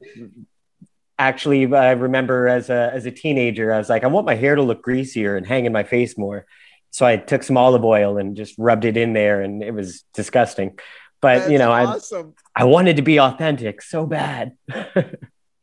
[1.18, 4.56] actually I remember as a as a teenager, I was like, I want my hair
[4.56, 6.46] to look greasier and hang in my face more.
[6.92, 10.04] So I took some olive oil and just rubbed it in there, and it was
[10.14, 10.78] disgusting.
[11.20, 12.34] But you That's know, I awesome.
[12.54, 14.52] I wanted to be authentic so bad.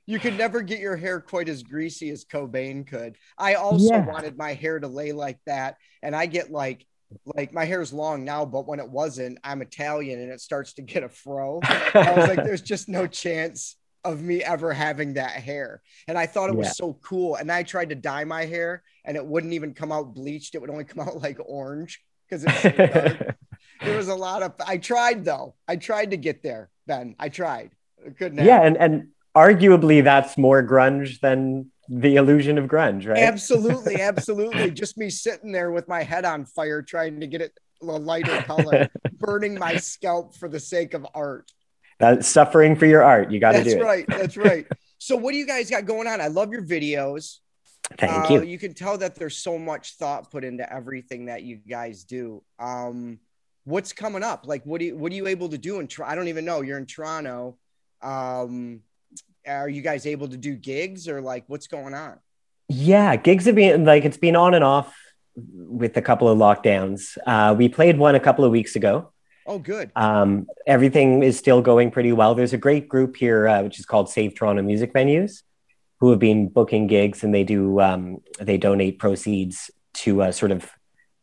[0.07, 3.15] You could never get your hair quite as greasy as Cobain could.
[3.37, 4.05] I also Yeah.
[4.07, 6.85] wanted my hair to lay like that, and I get like
[7.25, 10.81] like my hair's long now, but when it wasn't, I'm Italian and it starts to
[10.83, 11.59] get a fro.
[12.01, 15.81] I was like, there's just no chance of me ever having that hair.
[16.07, 17.35] And I thought it was so cool.
[17.35, 20.55] And I tried to dye my hair and it wouldn't even come out bleached.
[20.55, 22.69] It would only come out like orange because it's so
[23.81, 25.55] there was a lot of I tried though.
[25.67, 27.15] I tried to get there, Ben.
[27.19, 27.71] I tried.
[28.05, 28.77] I couldn't yeah, happen.
[28.77, 33.17] and and arguably that's more grunge than the illusion of grunge, right?
[33.17, 34.71] Absolutely, absolutely.
[34.71, 38.41] Just me sitting there with my head on fire trying to get it a lighter
[38.43, 41.51] color, burning my scalp for the sake of art.
[41.99, 43.29] That's suffering for your art.
[43.31, 43.73] You got to do it.
[43.73, 44.05] That's right.
[44.07, 44.65] That's right.
[44.97, 46.21] So, what do you guys got going on?
[46.21, 47.37] I love your videos.
[47.97, 48.43] Thank Uh, you.
[48.43, 52.41] You can tell that there's so much thought put into everything that you guys do.
[52.59, 53.19] Um,
[53.65, 54.45] what's coming up?
[54.47, 55.87] Like, what do you what are you able to do in?
[55.87, 56.61] Tor- I don't even know.
[56.61, 57.57] You're in Toronto.
[58.01, 58.81] Um,
[59.47, 62.17] are you guys able to do gigs or like what's going on?
[62.67, 64.95] Yeah, gigs have been like it's been on and off
[65.35, 67.17] with a couple of lockdowns.
[67.25, 69.11] Uh, we played one a couple of weeks ago.
[69.49, 69.91] Oh, good.
[69.95, 72.35] Um, everything is still going pretty well.
[72.35, 75.41] There's a great group here, uh, which is called Save Toronto Music Venues,
[75.99, 80.51] who have been booking gigs, and they do um, they donate proceeds to a sort
[80.51, 80.69] of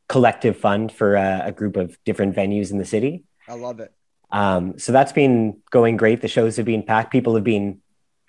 [0.09, 3.23] collective fund for uh, a group of different venues in the city.
[3.49, 3.93] I love it.
[4.33, 6.21] Um, so that's been going great.
[6.21, 7.13] The shows have been packed.
[7.13, 7.81] People have been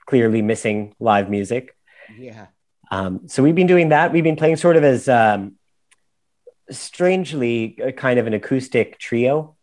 [0.06, 1.76] clearly missing live music.
[2.16, 2.48] Yeah.
[2.92, 4.14] Um, so we've been doing that.
[4.14, 5.56] We've been playing sort of as um,
[6.70, 9.57] strangely a kind of an acoustic trio,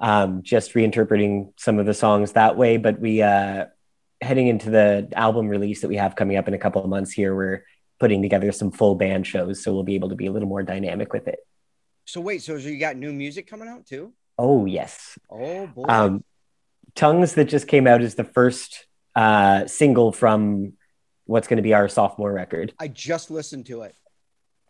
[0.00, 2.76] um, just reinterpreting some of the songs that way.
[2.76, 3.66] But we uh,
[4.20, 7.12] heading into the album release that we have coming up in a couple of months
[7.12, 7.64] here, we're
[7.98, 10.62] putting together some full band shows, so we'll be able to be a little more
[10.62, 11.38] dynamic with it.
[12.04, 14.12] So wait, so you got new music coming out too?
[14.38, 15.18] Oh yes.
[15.30, 15.84] Oh boy.
[15.88, 16.24] Um,
[16.94, 20.74] Tongues that just came out is the first uh, single from
[21.26, 22.72] what's going to be our sophomore record.
[22.78, 23.94] I just listened to it.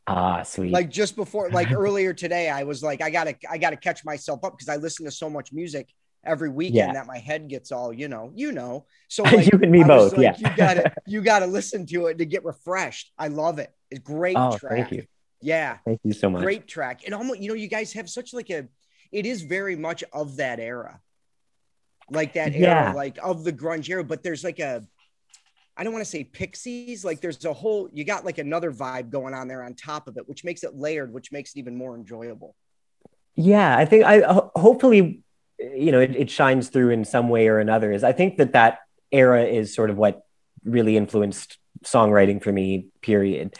[0.06, 0.70] Ah, sweet.
[0.70, 4.44] Like just before, like earlier today, I was like, I gotta, I gotta catch myself
[4.44, 5.92] up because I listen to so much music
[6.24, 6.92] every weekend Yeah.
[6.92, 8.86] that my head gets all, you know, you know.
[9.08, 10.50] So You and me both, like, yeah.
[10.50, 13.12] You gotta, you gotta listen to it to get refreshed.
[13.18, 13.72] I love it.
[13.90, 14.72] It's great oh, track.
[14.72, 15.06] thank you.
[15.40, 15.78] Yeah.
[15.84, 16.42] Thank you so much.
[16.42, 17.02] Great track.
[17.04, 18.68] And almost, you know, you guys have such like a,
[19.12, 21.00] it is very much of that era.
[22.10, 22.92] Like that era, Yeah.
[22.92, 24.84] like of the grunge era, but there's like a,
[25.76, 29.10] I don't want to say pixies, like there's a whole, you got like another vibe
[29.10, 31.76] going on there on top of it, which makes it layered, which makes it even
[31.76, 32.54] more enjoyable.
[33.34, 34.22] Yeah, I think I
[34.54, 35.22] hopefully
[35.58, 37.92] you know it, it shines through in some way or another.
[37.92, 38.78] Is I think that that
[39.12, 40.24] era is sort of what
[40.64, 42.86] really influenced songwriting for me.
[43.02, 43.54] Period.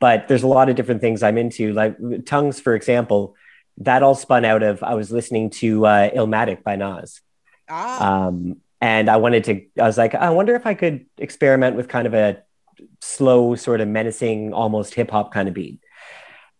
[0.00, 1.96] But there's a lot of different things I'm into, like
[2.26, 3.36] tongues, for example.
[3.78, 7.20] That all spun out of I was listening to uh, Illmatic by Nas.
[7.68, 11.76] Ah, Um, and I wanted to, I was like, I wonder if I could experiment
[11.76, 12.42] with kind of a
[13.00, 15.78] slow, sort of menacing, almost hip hop kind of beat.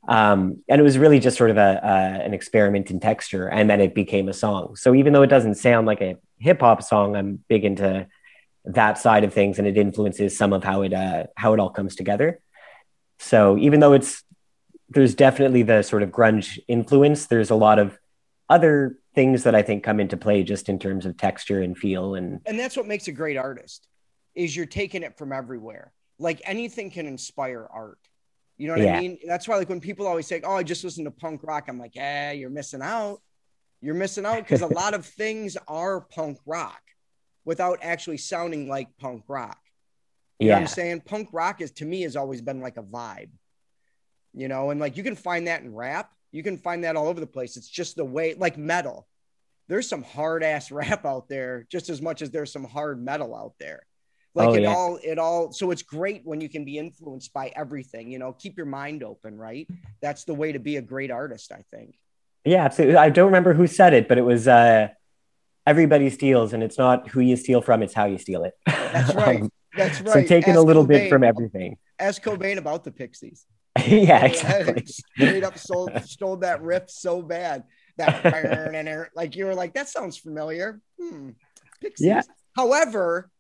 [0.07, 1.81] Um, and it was really just sort of a,
[2.25, 4.77] an experiment in texture, and then it became a song.
[4.77, 8.07] So even though it doesn't sound like a hip hop song, I'm big into
[8.67, 11.71] that side of things, and it influences some of how it uh, how it all
[11.71, 12.41] comes together.
[13.19, 14.23] So even though it's
[14.89, 17.99] there's definitely the sort of grunge influence, there's a lot of
[18.49, 22.15] other things that I think come into play just in terms of texture and feel
[22.15, 23.87] and and that's what makes a great artist
[24.35, 25.93] is you're taking it from everywhere.
[26.19, 27.99] Like anything can inspire art.
[28.57, 29.19] You know what I mean?
[29.27, 31.79] That's why like when people always say, "Oh, I just listen to punk rock," I'm
[31.79, 33.21] like, "Yeah, you're missing out.
[33.81, 36.81] You're missing out because a lot of things are punk rock
[37.45, 39.59] without actually sounding like punk rock."
[40.39, 41.01] You know what yeah I'm saying?
[41.01, 43.31] Punk rock is to me has always been like a vibe.
[44.35, 46.11] You know, and like you can find that in rap.
[46.33, 47.57] You can find that all over the place.
[47.57, 49.07] It's just the way like metal.
[49.69, 53.35] There's some hard ass rap out there just as much as there's some hard metal
[53.35, 53.83] out there.
[54.35, 54.75] Like Oh, it yeah.
[54.75, 58.33] all it all so it's great when you can be influenced by everything, you know,
[58.33, 59.69] keep your mind open, right?
[60.01, 61.99] That's the way to be a great artist, I think.
[62.45, 62.97] yeah absolutely.
[62.97, 64.89] I don't remember who said it, but it was uh,
[65.67, 68.55] everybody steals, and it's not who you steal from; it's how you steal it.
[68.67, 69.43] That's right.
[69.77, 70.13] That's right.
[70.15, 71.77] so taking a Ask little bit from everything.
[71.99, 73.47] Ask Cobain about the Pixies.
[73.87, 74.85] yeah, exactly.
[74.87, 77.65] Straight up stole, stole that riff so bad.
[77.97, 79.11] That fire and air.
[79.15, 80.81] like you were like, that sounds familiar.
[81.01, 81.31] Hmm.
[81.81, 82.07] Pixies.
[82.07, 82.23] Yeah.
[82.55, 83.31] However,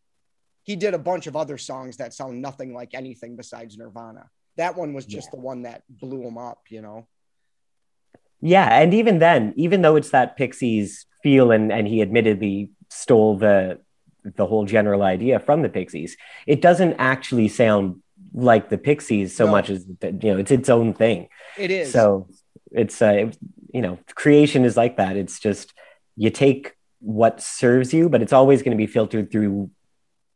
[0.63, 4.31] he did a bunch of other songs that sound nothing like anything besides Nirvana.
[4.57, 7.07] That one was just the one that blew him up, you know.
[8.41, 13.39] Yeah, and even then, even though it's that Pixies feel, and and he admittedly stole
[13.39, 13.81] the
[14.25, 16.17] the whole general idea from the Pixies,
[16.47, 18.02] it doesn't actually sound
[18.35, 19.53] like the Pixies so No.
[19.53, 21.29] much as you know it's its own thing.
[21.59, 21.93] It is.
[21.93, 22.29] So
[22.71, 23.39] it's uh, it-
[23.73, 25.17] you know, creation is like that.
[25.17, 25.73] It's just
[26.17, 29.71] you take what serves you, but it's always going to be filtered through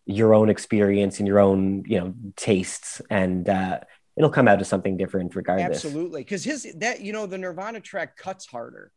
[0.06, 3.80] your own experience and your own you know tastes, and uh,
[4.16, 5.84] it'll come out as something different regardless.
[5.84, 6.22] Absolutely.
[6.22, 8.90] Because his that you know, the Nirvana track cuts harder.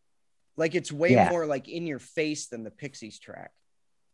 [0.57, 1.29] Like it's way Yeah.
[1.29, 3.51] more like in your face than the Pixies track.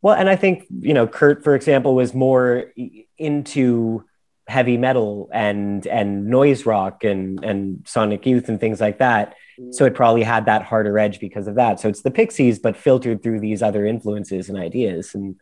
[0.02, 2.72] Well, and I think you know, Kurt, for example, was more
[3.18, 4.04] into
[4.48, 9.34] heavy metal and and noise rock and and Sonic Youth and things like that.
[9.70, 11.80] So it probably had that harder edge because of that.
[11.80, 15.14] So it's the Pixies, but filtered through these other influences and ideas.
[15.14, 15.36] And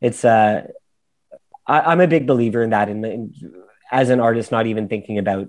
[0.00, 0.66] it's uh,
[1.66, 2.88] I, I'm a big believer in that.
[2.88, 3.34] And
[3.92, 5.48] as an artist, not even thinking about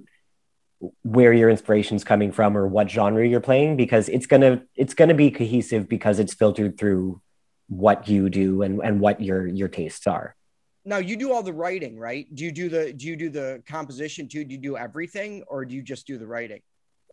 [1.03, 5.13] where your inspiration's coming from or what genre you're playing, because it's gonna it's gonna
[5.13, 7.22] be cohesive because it's filtered through
[7.67, 10.36] what you do and, and what your your tastes are.
[10.84, 12.27] Now you do all the writing, right?
[12.34, 14.43] Do you do the do you do the composition too?
[14.43, 16.61] Do you do everything or do you just do the writing?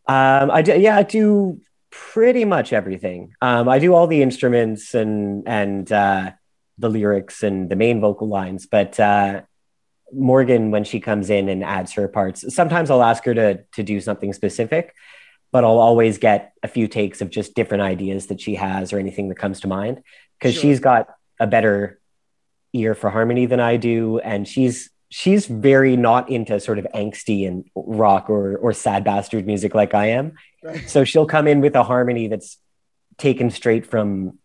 [0.06, 1.60] Um, I do, yeah, I do
[1.90, 3.34] pretty much everything.
[3.42, 6.32] Um, I do all the instruments and and uh,
[6.78, 9.42] the lyrics and the main vocal lines, but uh,
[10.12, 13.82] Morgan, when she comes in and adds her parts, sometimes I'll ask her to to
[13.82, 14.94] do something specific,
[15.52, 18.98] but I'll always get a few takes of just different ideas that she has or
[18.98, 20.02] anything that comes to mind
[20.38, 20.62] because Sure.
[20.62, 21.08] she's got
[21.38, 22.00] a better
[22.72, 27.46] ear for harmony than I do, and she's she's very not into sort of angsty
[27.48, 30.34] and rock or or sad bastard music like I am.
[30.62, 30.88] Right.
[30.88, 32.58] So she'll come in with a harmony that's
[33.16, 34.38] taken straight from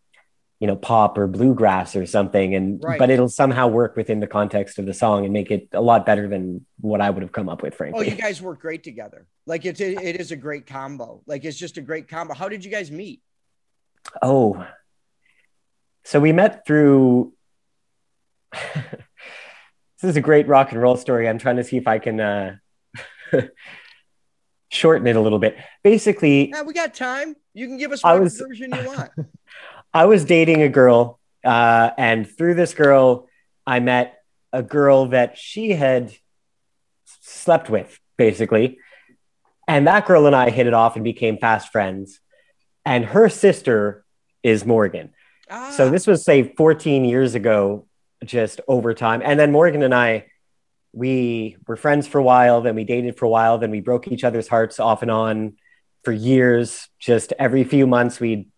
[0.60, 2.98] you know pop or bluegrass or something and Right.
[2.98, 6.06] but it'll somehow work within the context of the song and make it a lot
[6.06, 8.08] better than what I would have come up with frankly.
[8.08, 9.28] Oh, you guys work great together.
[9.46, 11.22] Like it's it, it is a great combo.
[11.28, 12.34] Like it's just a great combo.
[12.34, 13.22] How did you guys meet?
[14.22, 14.66] Oh,
[16.06, 17.33] so we met through.
[20.02, 21.28] this is a great rock and roll story.
[21.28, 22.56] I'm trying to see if I can uh,
[24.70, 25.58] shorten it a little bit.
[25.84, 27.36] Basically, Yeah, we got time.
[27.54, 29.12] You can give us whatever was- version you want.
[29.94, 33.28] I was dating a girl, uh, and through this girl,
[33.68, 34.18] I met
[34.52, 36.12] a girl that she had
[37.22, 38.80] slept with, basically.
[39.68, 42.20] And that girl and I hit it off and became fast friends.
[42.86, 44.04] And her sister
[44.42, 45.12] is Morgan.
[45.50, 47.86] Ah, So this was say 14 years ago,
[48.26, 49.22] just over time.
[49.24, 50.28] And then Morgan and I,
[50.92, 54.08] we were friends for a while, then we dated for a while, then we broke
[54.08, 55.54] each other's hearts off and on
[56.04, 56.88] for years.
[57.00, 58.50] Just every few months, we'd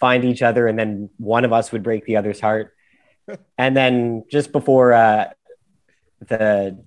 [0.00, 2.74] find each other, and then one of us would break the other's heart.
[3.58, 5.30] and then just before uh,
[6.26, 6.82] the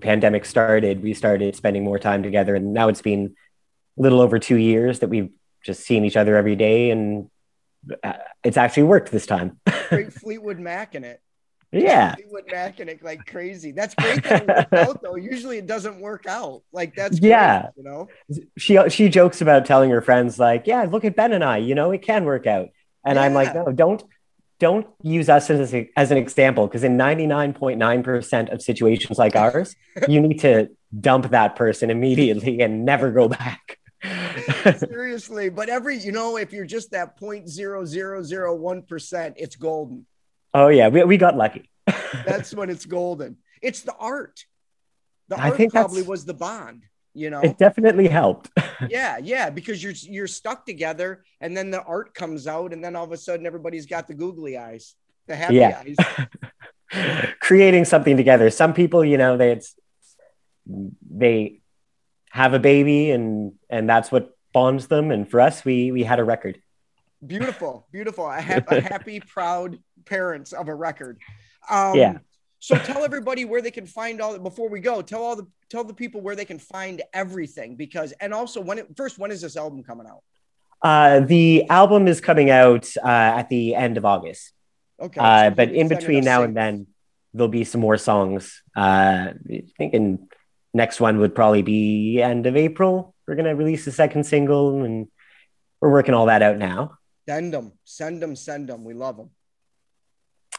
[0.00, 2.54] pandemic started, we started spending more time together.
[2.54, 3.34] And now it's been
[3.98, 5.30] a little over two years that we've
[5.64, 6.90] just seen each other every day.
[6.90, 7.30] And
[8.02, 9.60] uh, it's actually worked this time.
[9.88, 11.20] great Fleetwood Mac in it.
[11.82, 12.14] Yeah.
[12.14, 13.72] Fleetwood Mac in it like crazy.
[13.72, 15.16] That's great that out though.
[15.16, 16.62] Usually it doesn't work out.
[16.72, 17.68] Like that's great, Yeah.
[17.76, 18.08] you know.
[18.56, 21.58] She she jokes about telling her friends like, "Yeah, look at Ben and I.
[21.58, 22.68] You know, it can work out."
[23.04, 24.02] And I'm like, "No, don't
[24.60, 29.74] don't use us as a, as an example because in 99.9% of situations like ours,
[30.08, 30.68] you need to
[30.98, 33.78] dump that person immediately and never go back."
[34.78, 39.34] Seriously, but every you know, if you're just that point zero zero zero one percent,
[39.38, 40.06] it's golden.
[40.54, 41.68] Oh yeah, we we got lucky.
[42.26, 43.36] That's when it's golden.
[43.60, 44.44] It's the art.
[45.28, 46.84] The I art think probably was the bond.
[47.12, 47.40] You know.
[47.40, 48.50] It definitely helped.
[48.88, 52.96] yeah, yeah, because you're you're stuck together, and then the art comes out, and then
[52.96, 54.94] all of a sudden everybody's got the googly eyes,
[55.26, 55.82] the happy Yeah.
[55.84, 55.96] eyes.
[57.40, 58.50] creating something together.
[58.50, 59.74] Some people, you know, they it's
[61.10, 61.60] they
[62.30, 65.10] have a baby and and that's what bonds them.
[65.10, 66.60] And for us, we we had a record.
[67.24, 68.28] Beautiful, beautiful.
[68.28, 71.18] A, hap- a happy, proud parents of a record.
[71.68, 72.18] Um, Yeah.
[72.60, 74.38] So tell everybody where they can find all.
[74.38, 78.12] Before we go, tell all the tell the people where they can find everything because,
[78.20, 80.22] and also when it first, when is this album coming out?
[80.80, 83.08] Uh, the album is coming out uh,
[83.40, 84.52] at the end of August.
[84.98, 86.86] Okay, Uh, so but in between now and then,
[87.34, 88.62] there'll be some more songs.
[88.74, 90.26] Uh, I thinking
[90.72, 93.14] next one would probably be end of April.
[93.26, 95.08] We're gonna release the second single, and
[95.82, 96.96] we're working all that out now.
[97.28, 98.84] Send them, send them, send them.
[98.84, 99.30] We love them.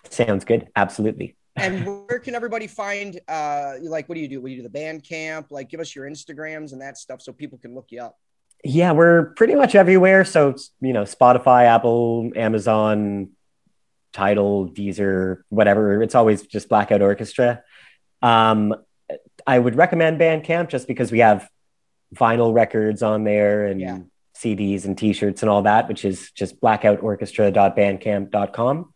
[0.10, 0.68] Sounds good.
[0.76, 1.36] Absolutely.
[1.56, 3.20] And where can everybody find?
[3.28, 4.42] Uh, like, what do you do?
[4.42, 4.70] What do you do?
[4.70, 5.52] The Bandcamp?
[5.52, 8.18] Like, give us your Instagrams and that stuff so people can look you up.
[8.64, 10.26] Yeah, we're pretty much everywhere.
[10.26, 13.30] So you know, Spotify, Apple, Amazon,
[14.14, 16.02] Tidal, Deezer, whatever.
[16.02, 17.62] It's always just Blackout Orchestra.
[18.22, 18.74] Um,
[19.46, 21.48] I would recommend Bandcamp just because we have
[22.16, 24.00] vinyl records on there and Yeah.
[24.36, 28.94] CDs and T-shirts and all that, which is just blackoutorchestra.bandcamp.com.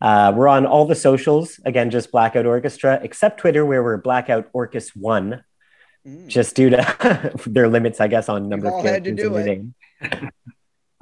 [0.00, 4.48] Uh, we're on all the socials again, just Blackout Orchestra, except Twitter, where we're Blackout
[4.52, 5.44] Orcus One
[6.06, 6.28] Mm.
[6.28, 9.32] just due to their limits, I guess, on number of all had to characters in
[9.34, 9.74] your name.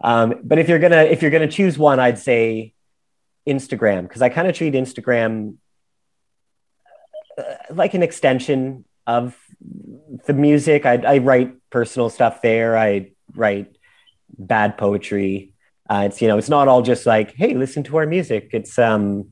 [0.02, 2.74] um, but if you're gonna if you're gonna choose one, I'd say
[3.46, 5.54] Instagram because I kind of treat Instagram
[7.38, 9.36] uh, like an extension of
[10.26, 10.84] the music.
[10.84, 12.76] I, I write personal stuff there.
[12.76, 13.76] I write
[14.36, 15.54] bad poetry.
[15.88, 18.50] Uh, it's you know it's not all just like hey listen to our music.
[18.52, 19.30] It's um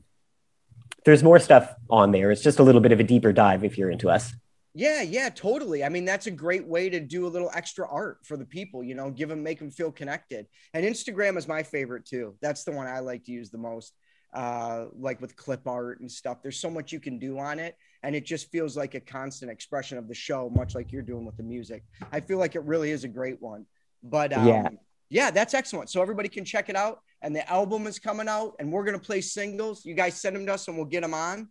[1.05, 2.31] there's more stuff on there.
[2.31, 4.33] It's just a little bit of a deeper dive if you're into us.
[4.73, 5.83] Yeah, yeah, totally.
[5.83, 8.83] I mean, that's a great way to do a little extra art for the people,
[8.83, 10.45] you know, give them, make them feel connected.
[10.73, 12.35] And Instagram is my favorite too.
[12.41, 13.93] That's the one I like to use the most.
[14.33, 16.43] Uh, like with clip art and stuff.
[16.43, 19.49] There's so much you can do on it, and it just feels like a constant
[19.49, 21.83] expression of the show, much like you're doing with the music.
[22.11, 23.65] I feel like it really is a great one.
[24.03, 24.69] But um, Yeah.
[25.09, 25.89] Yeah, that's excellent.
[25.89, 28.99] So everybody can check it out, and the album is coming out, and we're gonna
[28.99, 29.85] play singles.
[29.85, 31.49] You guys send them to us, and we'll get them on.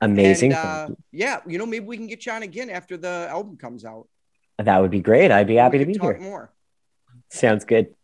[0.00, 0.52] Amazing.
[0.52, 3.56] And, uh, yeah, you know, maybe we can get you on again after the album
[3.56, 4.08] comes out.
[4.58, 5.30] That would be great.
[5.30, 6.24] I'd be happy We to can be talk here.
[6.24, 6.52] More.
[7.30, 7.94] Sounds good.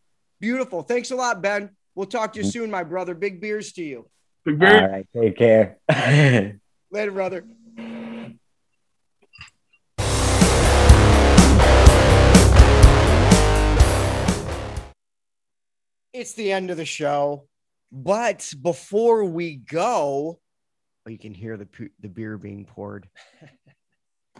[0.40, 0.82] Beautiful.
[0.82, 1.70] Thanks a lot, Ben.
[1.94, 3.14] We'll talk to you soon, my brother.
[3.14, 4.09] Big beers to you.
[4.44, 5.06] Big All right.
[5.14, 5.78] Take care.
[6.90, 7.44] Later, brother.
[16.16, 17.47] It's the end of the show.
[17.93, 20.40] But before we go,
[21.06, 21.68] oh, you can hear the
[22.01, 23.09] the beer being poured.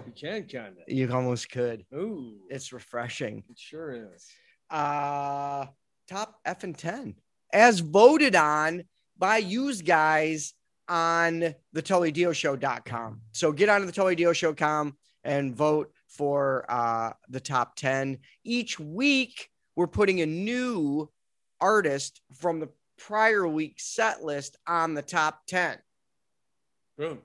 [0.05, 0.93] You can kind of.
[0.95, 1.87] You almost could.
[1.95, 3.43] Ooh, It's refreshing.
[3.49, 4.27] it sure is.
[4.69, 5.67] Uh
[6.07, 7.15] top F and 10
[7.55, 8.85] as voted on
[9.17, 10.53] by you guys
[10.87, 11.41] on
[11.73, 13.23] the TullyDioShow.com.
[13.33, 18.19] So get onto the TullyDioShow.com and vote for uh, the top 10.
[18.45, 21.09] Each week, we're putting a new
[21.61, 22.69] artist from the
[22.99, 25.79] prior week set list on the top 10.
[26.99, 27.19] Boom.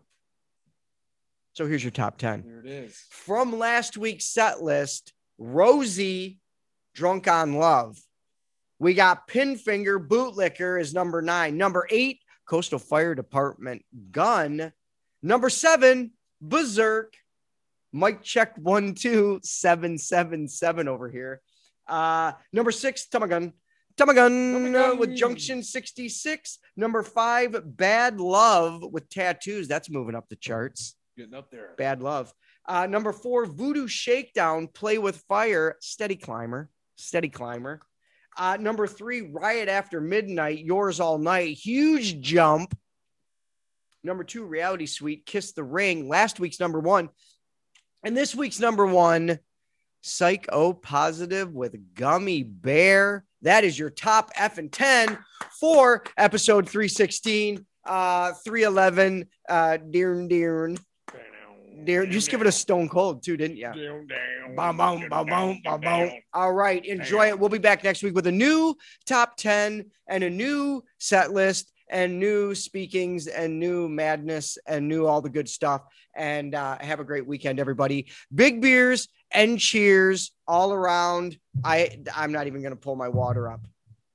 [1.54, 2.44] So here's your top 10.
[2.46, 3.04] There it is.
[3.10, 6.40] From last week's set list, Rosie,
[6.94, 7.98] Drunk on Love.
[8.80, 11.58] We got Pinfinger, Bootlicker is number nine.
[11.58, 14.74] Number eight, Coastal Fire Department, Gun.
[15.22, 17.14] Number seven, Berserk.
[17.94, 21.42] Mike check one, two, seven, seven, seven over here.
[21.88, 23.54] Uh, number six, Tumagun.
[23.98, 26.60] Tumagun uh, with Junction 66.
[26.76, 29.68] Number five, Bad Love with Tattoos.
[29.68, 30.96] That's moving up the charts.
[31.18, 31.72] Getting up there.
[31.78, 32.34] Bad Love.
[32.68, 37.82] Uh, number four, Voodoo Shakedown, Play with Fire, Steady Climber, Steady Climber.
[38.38, 42.78] Uh, number three, Riot After Midnight, Yours All Night, huge jump.
[44.04, 47.10] Number two, Reality Suite, Kiss the Ring, last week's number one.
[48.04, 49.40] And this week's number one,
[50.02, 53.26] Psycho Positive with Gummy Bear.
[53.44, 55.18] That is your top F and 10
[55.60, 59.78] for episode 316, uh, 311, uh,
[60.30, 60.78] Deern.
[61.84, 63.72] Deern, just give it a stone cold too, didn't you?
[64.56, 66.12] Boom, boom, boom, boom, boom.
[66.34, 67.40] All right, enjoy it.
[67.40, 68.76] We'll be back next week with a new
[69.08, 75.08] top 10 and a new set list and new speakings and new madness and new
[75.08, 75.82] all the good stuff.
[76.16, 78.08] And uh, have a great weekend, everybody.
[78.34, 81.38] Big beers and cheers all around.
[81.64, 83.62] I I'm not even gonna pull my water up.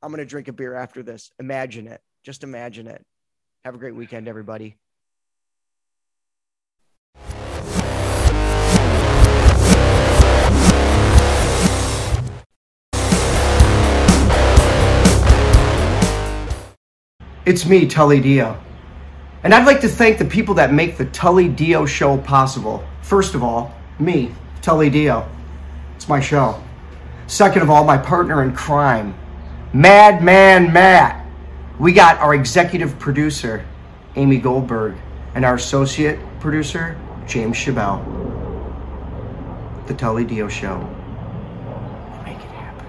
[0.02, 1.30] I'm gonna drink a beer after this.
[1.38, 2.00] Imagine it.
[2.22, 3.04] Just imagine it.
[3.64, 4.76] Have a great weekend, everybody.
[17.44, 18.60] It's me, Tully Dio.
[19.44, 22.84] And I'd like to thank the people that make the Tully Dio show possible.
[23.02, 24.34] First of all, me,
[24.66, 25.24] Tully Dio.
[25.94, 26.60] It's my show.
[27.28, 29.14] Second of all, my partner in crime,
[29.72, 31.24] Madman Matt.
[31.78, 33.64] We got our executive producer,
[34.16, 34.96] Amy Goldberg,
[35.36, 36.98] and our associate producer,
[37.28, 38.02] James Chabelle.
[39.86, 40.78] The Tully Dio Show.
[42.24, 42.86] Make it happen.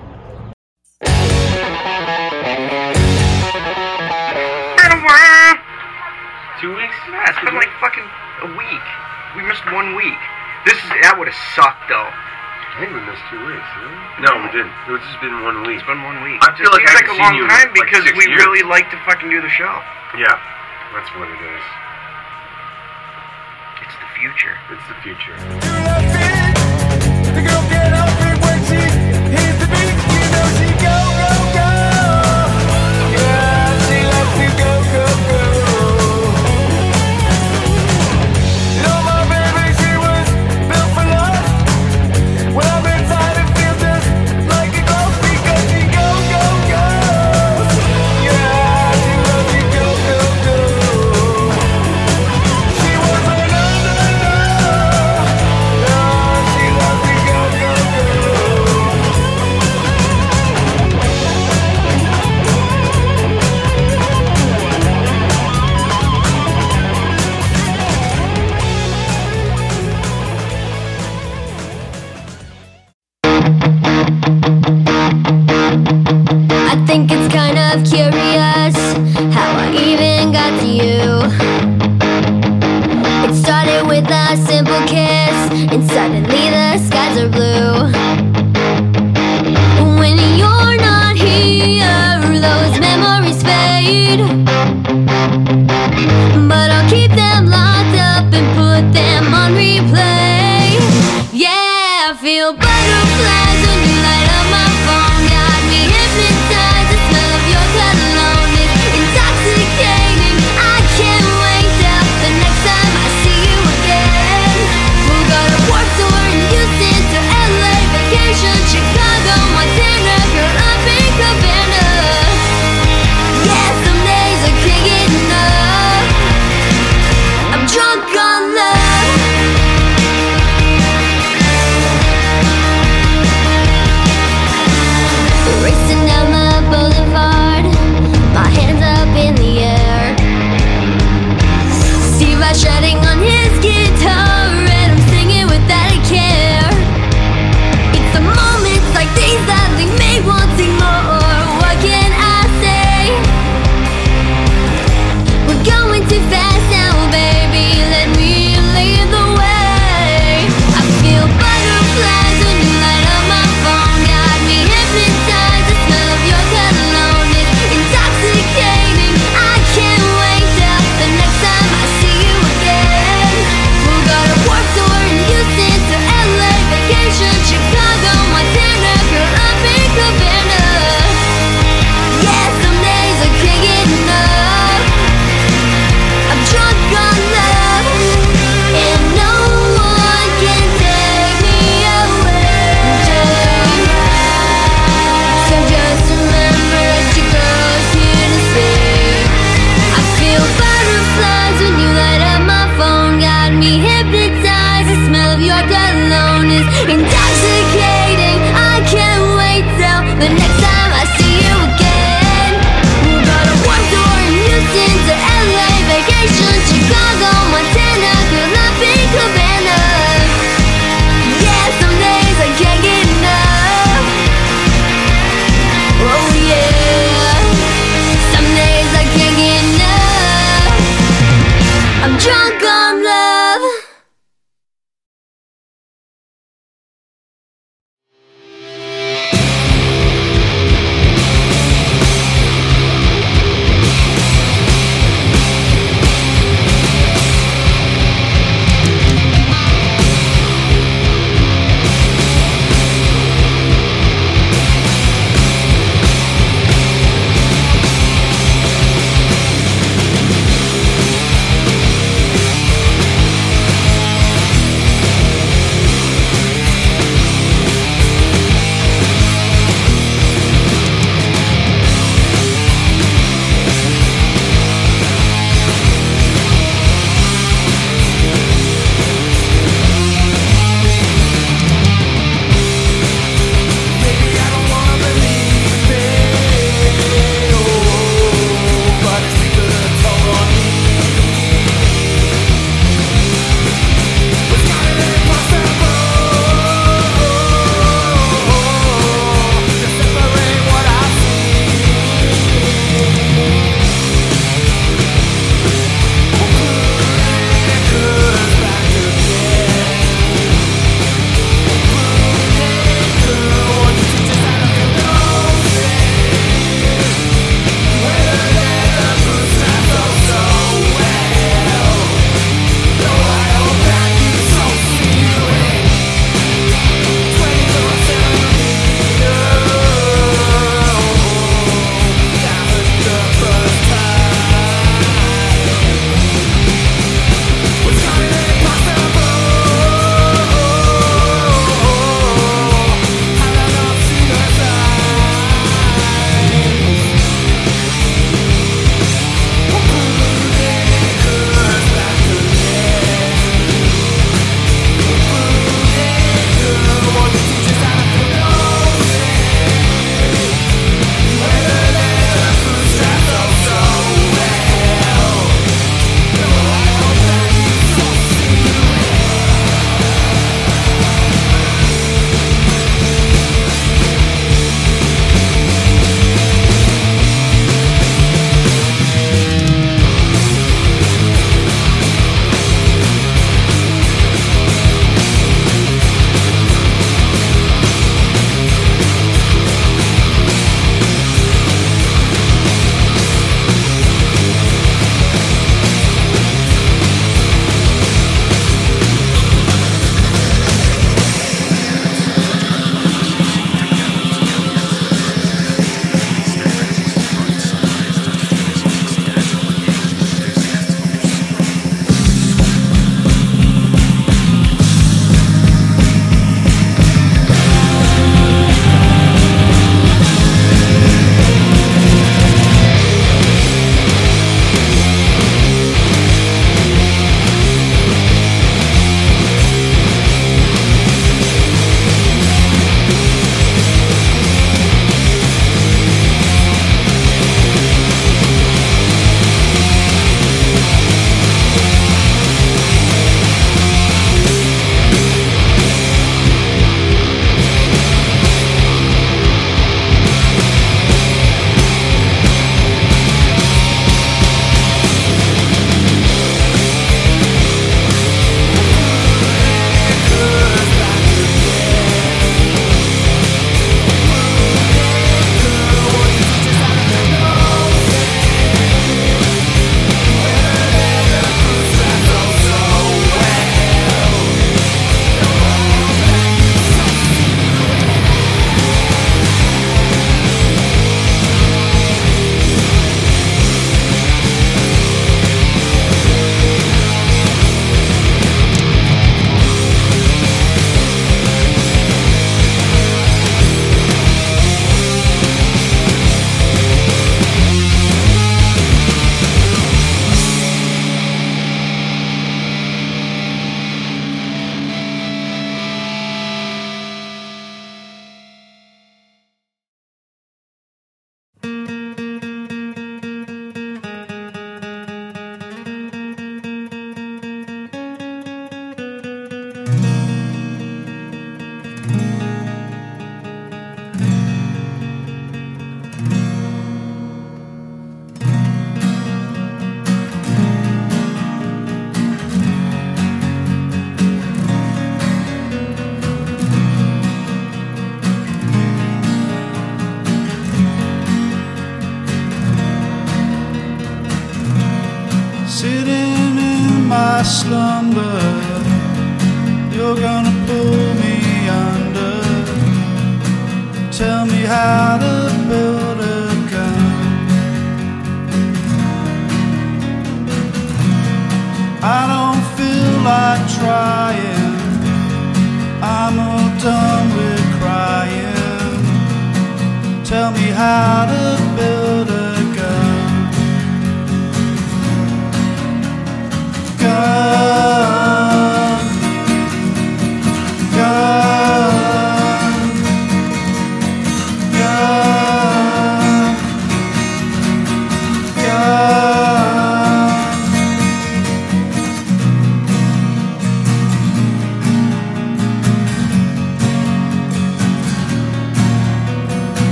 [6.60, 6.96] Two weeks?
[7.08, 8.10] Yeah, it's been like fucking
[8.42, 8.82] a week.
[9.36, 10.18] We missed one week.
[10.68, 12.12] This is that would have sucked though.
[12.12, 13.64] I think we missed two weeks.
[13.80, 14.20] Didn't?
[14.20, 14.76] No, we didn't.
[14.92, 15.80] It's just been one week.
[15.80, 16.44] It's been one week.
[16.44, 17.88] I feel it like seems I like a haven't long seen you in, time like,
[17.88, 18.44] because six we years.
[18.44, 19.72] really like to fucking do the show.
[20.20, 20.36] Yeah,
[20.92, 21.64] that's what it is.
[23.80, 24.60] It's the future.
[24.76, 25.40] It's the future.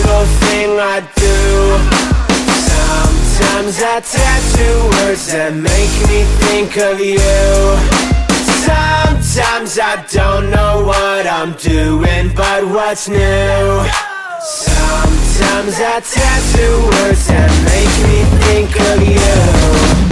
[0.00, 1.36] single thing I do.
[3.38, 7.18] Sometimes I tattoo words that make me think of you.
[8.64, 13.66] Sometimes I don't know what I'm doing but what's new?
[14.40, 20.09] Sometimes I tattoo words that make me think of you.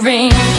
[0.00, 0.49] Ring.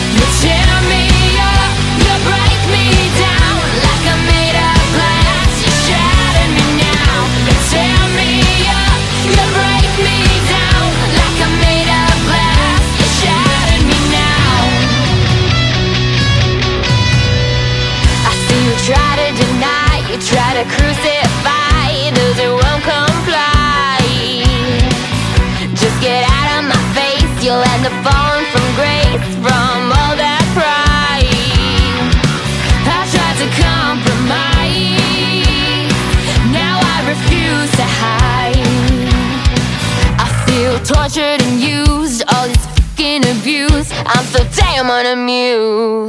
[44.91, 46.00] So damn